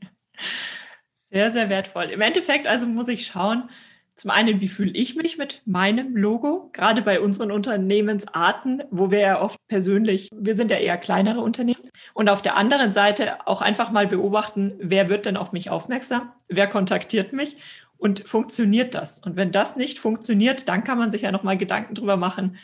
[1.29, 2.05] sehr, sehr wertvoll.
[2.05, 3.69] Im Endeffekt also muss ich schauen,
[4.15, 6.69] zum einen, wie fühle ich mich mit meinem Logo?
[6.71, 11.81] Gerade bei unseren Unternehmensarten, wo wir ja oft persönlich, wir sind ja eher kleinere Unternehmen.
[12.13, 16.31] Und auf der anderen Seite auch einfach mal beobachten, wer wird denn auf mich aufmerksam?
[16.47, 17.57] Wer kontaktiert mich?
[17.97, 19.19] Und funktioniert das?
[19.19, 22.55] Und wenn das nicht funktioniert, dann kann man sich ja nochmal Gedanken drüber machen,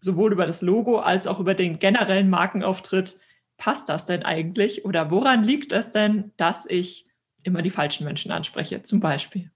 [0.00, 3.20] sowohl über das Logo als auch über den generellen Markenauftritt.
[3.58, 4.86] Passt das denn eigentlich?
[4.86, 7.04] Oder woran liegt es denn, dass ich
[7.42, 9.50] immer die falschen Menschen anspreche, zum Beispiel?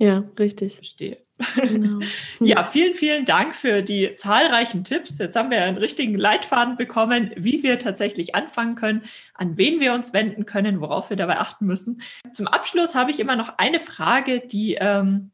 [0.00, 0.76] Ja, richtig.
[0.76, 1.18] Verstehe.
[1.56, 2.00] Genau.
[2.40, 5.18] ja, vielen, vielen Dank für die zahlreichen Tipps.
[5.18, 9.02] Jetzt haben wir einen richtigen Leitfaden bekommen, wie wir tatsächlich anfangen können,
[9.34, 12.00] an wen wir uns wenden können, worauf wir dabei achten müssen.
[12.32, 15.32] Zum Abschluss habe ich immer noch eine Frage, die, ähm,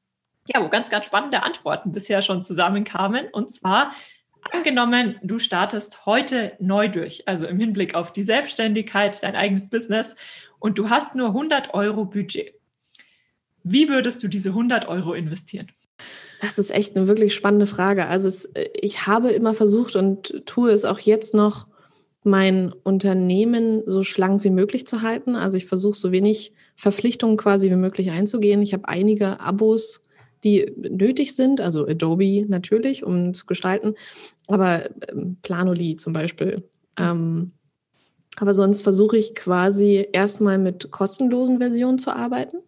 [0.48, 3.28] ja, wo ganz, ganz spannende Antworten bisher schon zusammenkamen.
[3.30, 3.92] Und zwar,
[4.50, 10.16] angenommen, du startest heute neu durch, also im Hinblick auf die Selbstständigkeit, dein eigenes Business
[10.58, 12.52] und du hast nur 100 Euro Budget.
[13.68, 15.66] Wie würdest du diese 100 Euro investieren?
[16.40, 18.06] Das ist echt eine wirklich spannende Frage.
[18.06, 18.48] Also es,
[18.80, 21.66] ich habe immer versucht und tue es auch jetzt noch,
[22.22, 25.36] mein Unternehmen so schlank wie möglich zu halten.
[25.36, 28.62] Also ich versuche so wenig Verpflichtungen quasi wie möglich einzugehen.
[28.62, 30.06] Ich habe einige Abos,
[30.44, 33.94] die nötig sind, also Adobe natürlich, um zu gestalten,
[34.46, 36.68] aber ähm, Planoli zum Beispiel.
[36.98, 37.52] Ähm,
[38.38, 42.58] aber sonst versuche ich quasi erstmal mit kostenlosen Versionen zu arbeiten.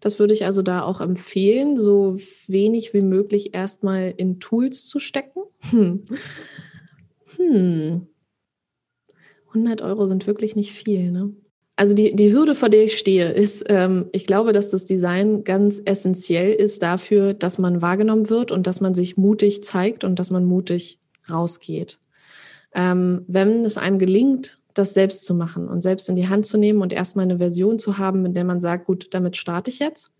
[0.00, 4.98] Das würde ich also da auch empfehlen, so wenig wie möglich erstmal in Tools zu
[4.98, 5.42] stecken.
[5.70, 6.04] Hm.
[7.36, 8.06] Hm.
[9.48, 11.34] 100 Euro sind wirklich nicht viel, ne?
[11.76, 15.42] Also die, die Hürde, vor der ich stehe, ist, ähm, ich glaube, dass das Design
[15.42, 20.18] ganz essentiell ist dafür, dass man wahrgenommen wird und dass man sich mutig zeigt und
[20.18, 21.00] dass man mutig
[21.30, 21.98] rausgeht.
[22.74, 26.56] Ähm, wenn es einem gelingt, das selbst zu machen und selbst in die Hand zu
[26.58, 29.78] nehmen und erstmal eine Version zu haben, mit der man sagt, gut, damit starte ich
[29.78, 30.10] jetzt.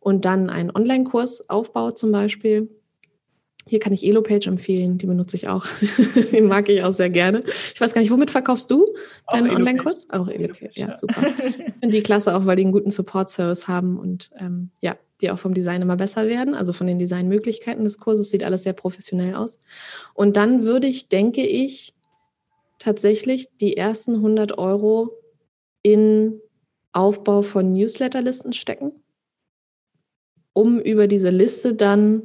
[0.00, 2.68] Und dann einen Online-Kurs aufbaut zum Beispiel.
[3.66, 5.66] Hier kann ich Elopage empfehlen, die benutze ich auch.
[6.32, 7.44] die mag ich auch sehr gerne.
[7.72, 8.92] Ich weiß gar nicht, womit verkaufst du
[9.30, 10.06] deinen Online-Kurs?
[10.10, 11.24] Auch Elopage, ja, super.
[11.80, 15.38] Und die klasse auch, weil die einen guten Support-Service haben und ähm, ja, die auch
[15.38, 19.36] vom Design immer besser werden, also von den Designmöglichkeiten des Kurses, sieht alles sehr professionell
[19.36, 19.60] aus.
[20.14, 21.94] Und dann würde ich, denke ich,
[22.82, 25.12] tatsächlich die ersten 100 Euro
[25.82, 26.40] in
[26.92, 28.92] Aufbau von Newsletterlisten stecken,
[30.52, 32.22] um über diese Liste dann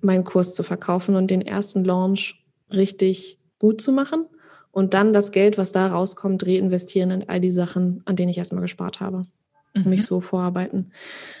[0.00, 4.26] meinen Kurs zu verkaufen und den ersten Launch richtig gut zu machen
[4.70, 8.38] und dann das Geld, was da rauskommt, reinvestieren in all die Sachen, an denen ich
[8.38, 9.26] erstmal gespart habe.
[9.74, 9.90] Mhm.
[9.90, 10.92] Mich so vorarbeiten.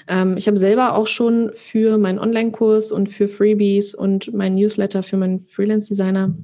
[0.06, 5.02] Ähm, ich habe selber auch schon für meinen Online-Kurs und für Freebies und meinen Newsletter
[5.02, 6.34] für meinen Freelance-Designer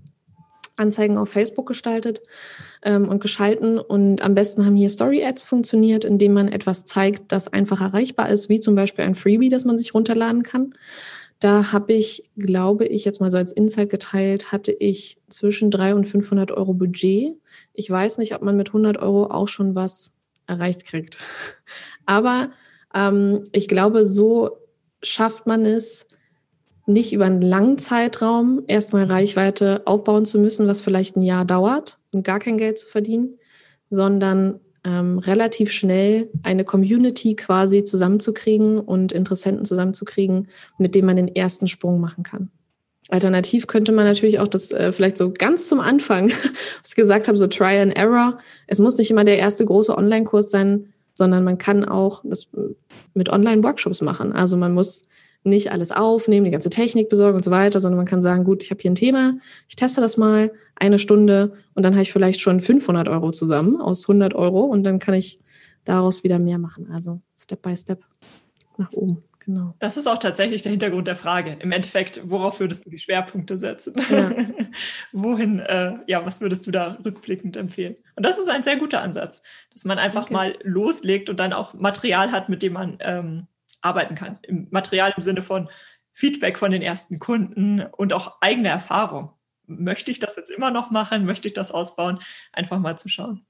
[0.76, 2.22] Anzeigen auf Facebook gestaltet
[2.82, 3.78] ähm, und geschalten.
[3.78, 8.48] Und am besten haben hier Story-Ads funktioniert, indem man etwas zeigt, das einfach erreichbar ist,
[8.48, 10.74] wie zum Beispiel ein Freebie, das man sich runterladen kann.
[11.40, 15.96] Da habe ich, glaube ich, jetzt mal so als Insight geteilt, hatte ich zwischen 300
[15.96, 17.34] und 500 Euro Budget.
[17.72, 20.12] Ich weiß nicht, ob man mit 100 Euro auch schon was
[20.46, 21.18] erreicht kriegt.
[22.06, 22.50] Aber
[22.94, 24.58] ähm, ich glaube, so
[25.02, 26.06] schafft man es,
[26.86, 31.98] nicht über einen langen Zeitraum erstmal Reichweite aufbauen zu müssen, was vielleicht ein Jahr dauert
[32.12, 33.38] und gar kein Geld zu verdienen,
[33.90, 41.34] sondern ähm, relativ schnell eine Community quasi zusammenzukriegen und Interessenten zusammenzukriegen, mit denen man den
[41.34, 42.50] ersten Sprung machen kann.
[43.08, 46.28] Alternativ könnte man natürlich auch das äh, vielleicht so ganz zum Anfang,
[46.82, 48.38] was ich gesagt habe, so Try and Error.
[48.66, 52.48] Es muss nicht immer der erste große Online-Kurs sein, sondern man kann auch das
[53.14, 54.32] mit Online-Workshops machen.
[54.32, 55.06] Also man muss
[55.44, 58.62] nicht alles aufnehmen, die ganze Technik besorgen und so weiter, sondern man kann sagen, gut,
[58.62, 59.34] ich habe hier ein Thema,
[59.68, 63.80] ich teste das mal eine Stunde und dann habe ich vielleicht schon 500 Euro zusammen
[63.80, 65.38] aus 100 Euro und dann kann ich
[65.84, 66.90] daraus wieder mehr machen.
[66.90, 68.02] Also Step by Step
[68.78, 69.22] nach oben.
[69.44, 69.74] Genau.
[69.78, 71.58] Das ist auch tatsächlich der Hintergrund der Frage.
[71.60, 73.92] Im Endeffekt, worauf würdest du die Schwerpunkte setzen?
[74.08, 74.30] Ja.
[75.12, 77.96] Wohin, äh, ja, was würdest du da rückblickend empfehlen?
[78.16, 80.32] Und das ist ein sehr guter Ansatz, dass man einfach okay.
[80.32, 83.46] mal loslegt und dann auch Material hat, mit dem man ähm,
[83.84, 84.38] arbeiten kann.
[84.42, 85.68] Im Material im Sinne von
[86.12, 89.32] Feedback von den ersten Kunden und auch eigene Erfahrung.
[89.66, 91.24] Möchte ich das jetzt immer noch machen?
[91.24, 92.20] Möchte ich das ausbauen?
[92.52, 93.46] Einfach mal zu schauen.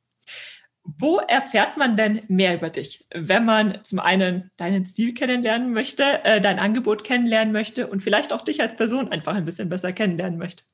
[0.83, 6.25] Wo erfährt man denn mehr über dich, wenn man zum einen deinen Stil kennenlernen möchte,
[6.25, 9.93] äh, dein Angebot kennenlernen möchte und vielleicht auch dich als Person einfach ein bisschen besser
[9.93, 10.65] kennenlernen möchte?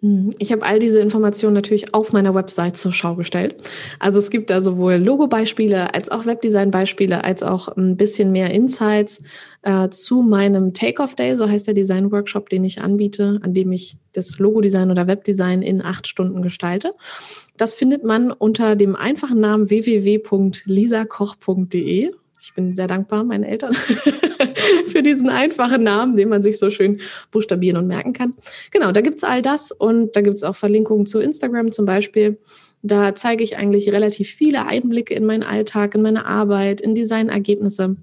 [0.00, 3.56] Hm, ich habe all diese Informationen natürlich auf meiner Website zur Schau gestellt.
[3.98, 9.20] Also es gibt da sowohl Logo-Beispiele als auch Webdesign-Beispiele, als auch ein bisschen mehr Insights
[9.62, 14.38] äh, zu meinem Take-Off-Day, so heißt der Design-Workshop, den ich anbiete, an dem ich das
[14.38, 16.92] Logo-Design oder Webdesign in acht Stunden gestalte.
[17.56, 22.12] Das findet man unter dem einfachen Namen www.lisakoch.de.
[22.40, 23.74] Ich bin sehr dankbar meinen Eltern
[24.86, 28.34] für diesen einfachen Namen, den man sich so schön buchstabieren und merken kann.
[28.70, 32.38] Genau, da gibt's all das und da gibt's auch Verlinkungen zu Instagram zum Beispiel.
[32.82, 37.96] Da zeige ich eigentlich relativ viele Einblicke in meinen Alltag, in meine Arbeit, in Designergebnisse.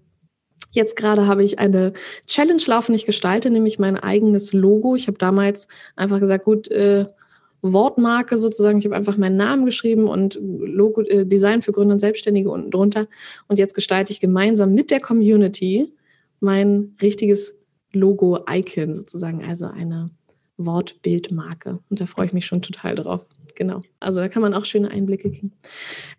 [0.71, 1.93] Jetzt gerade habe ich eine
[2.27, 2.93] Challenge laufen.
[2.93, 4.95] Ich gestalte nämlich mein eigenes Logo.
[4.95, 7.05] Ich habe damals einfach gesagt, gut, äh,
[7.61, 8.79] Wortmarke sozusagen.
[8.79, 12.71] Ich habe einfach meinen Namen geschrieben und Logo, äh, Design für Gründer und Selbstständige unten
[12.71, 13.07] drunter.
[13.47, 15.93] Und jetzt gestalte ich gemeinsam mit der Community
[16.39, 17.55] mein richtiges
[17.93, 20.11] Logo-Icon sozusagen, also eine
[20.57, 21.79] Wortbildmarke.
[21.89, 23.25] Und da freue ich mich schon total drauf.
[23.55, 23.81] Genau.
[24.01, 25.53] Also da kann man auch schöne Einblicke kriegen.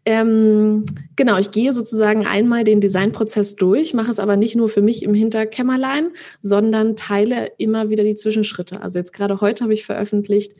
[0.07, 0.85] Ähm,
[1.17, 5.03] genau, ich gehe sozusagen einmal den Designprozess durch, mache es aber nicht nur für mich
[5.03, 8.81] im Hinterkämmerlein, sondern teile immer wieder die Zwischenschritte.
[8.81, 10.55] Also jetzt gerade heute habe ich veröffentlicht,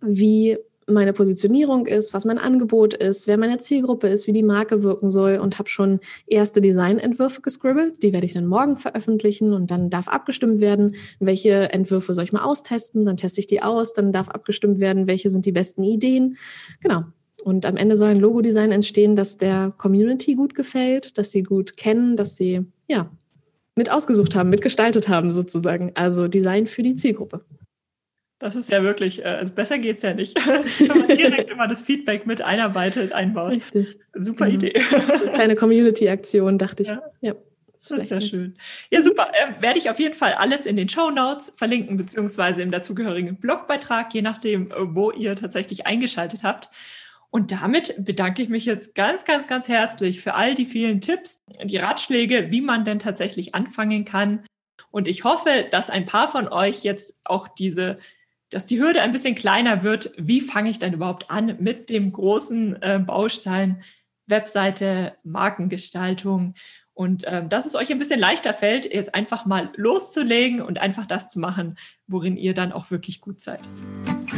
[0.00, 4.82] wie meine Positionierung ist, was mein Angebot ist, wer meine Zielgruppe ist, wie die Marke
[4.82, 8.02] wirken soll und habe schon erste Designentwürfe gescribbelt.
[8.02, 12.32] Die werde ich dann morgen veröffentlichen und dann darf abgestimmt werden, welche Entwürfe soll ich
[12.32, 13.04] mal austesten.
[13.04, 16.36] Dann teste ich die aus, dann darf abgestimmt werden, welche sind die besten Ideen.
[16.80, 17.04] Genau.
[17.44, 21.76] Und am Ende soll ein Logodesign entstehen, das der Community gut gefällt, dass sie gut
[21.76, 23.10] kennen, dass sie ja
[23.76, 25.92] mit ausgesucht haben, mitgestaltet haben sozusagen.
[25.94, 27.44] Also Design für die Zielgruppe.
[28.38, 31.82] Das ist ja wirklich, äh, also besser geht's ja nicht, wenn man direkt immer das
[31.82, 33.52] Feedback mit einarbeitet, einbaut.
[33.52, 33.98] Richtig.
[34.14, 34.66] Super genau.
[34.66, 34.82] Idee.
[34.92, 36.88] Eine kleine Community-Aktion, dachte ich.
[36.88, 37.02] Ja.
[37.20, 37.34] ja.
[37.72, 38.56] Das ist ja schön.
[38.90, 39.30] Ja, super.
[39.32, 43.36] Äh, werde ich auf jeden Fall alles in den Show Notes verlinken, beziehungsweise im dazugehörigen
[43.36, 46.70] Blogbeitrag, je nachdem, äh, wo ihr tatsächlich eingeschaltet habt.
[47.30, 51.42] Und damit bedanke ich mich jetzt ganz, ganz, ganz herzlich für all die vielen Tipps,
[51.62, 54.44] die Ratschläge, wie man denn tatsächlich anfangen kann.
[54.90, 57.98] Und ich hoffe, dass ein paar von euch jetzt auch diese
[58.50, 60.12] dass die Hürde ein bisschen kleiner wird.
[60.16, 63.82] Wie fange ich denn überhaupt an mit dem großen äh, Baustein
[64.26, 66.54] Webseite, Markengestaltung?
[66.94, 71.06] Und ähm, dass es euch ein bisschen leichter fällt, jetzt einfach mal loszulegen und einfach
[71.06, 71.78] das zu machen,
[72.08, 73.60] worin ihr dann auch wirklich gut seid.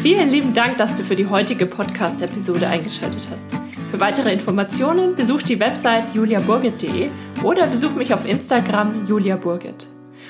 [0.02, 3.50] Vielen lieben Dank, dass du für die heutige Podcast-Episode eingeschaltet hast.
[3.90, 7.08] Für weitere Informationen besuch die Website juliaburgit.de
[7.42, 9.88] oder besuch mich auf Instagram juliaburgit.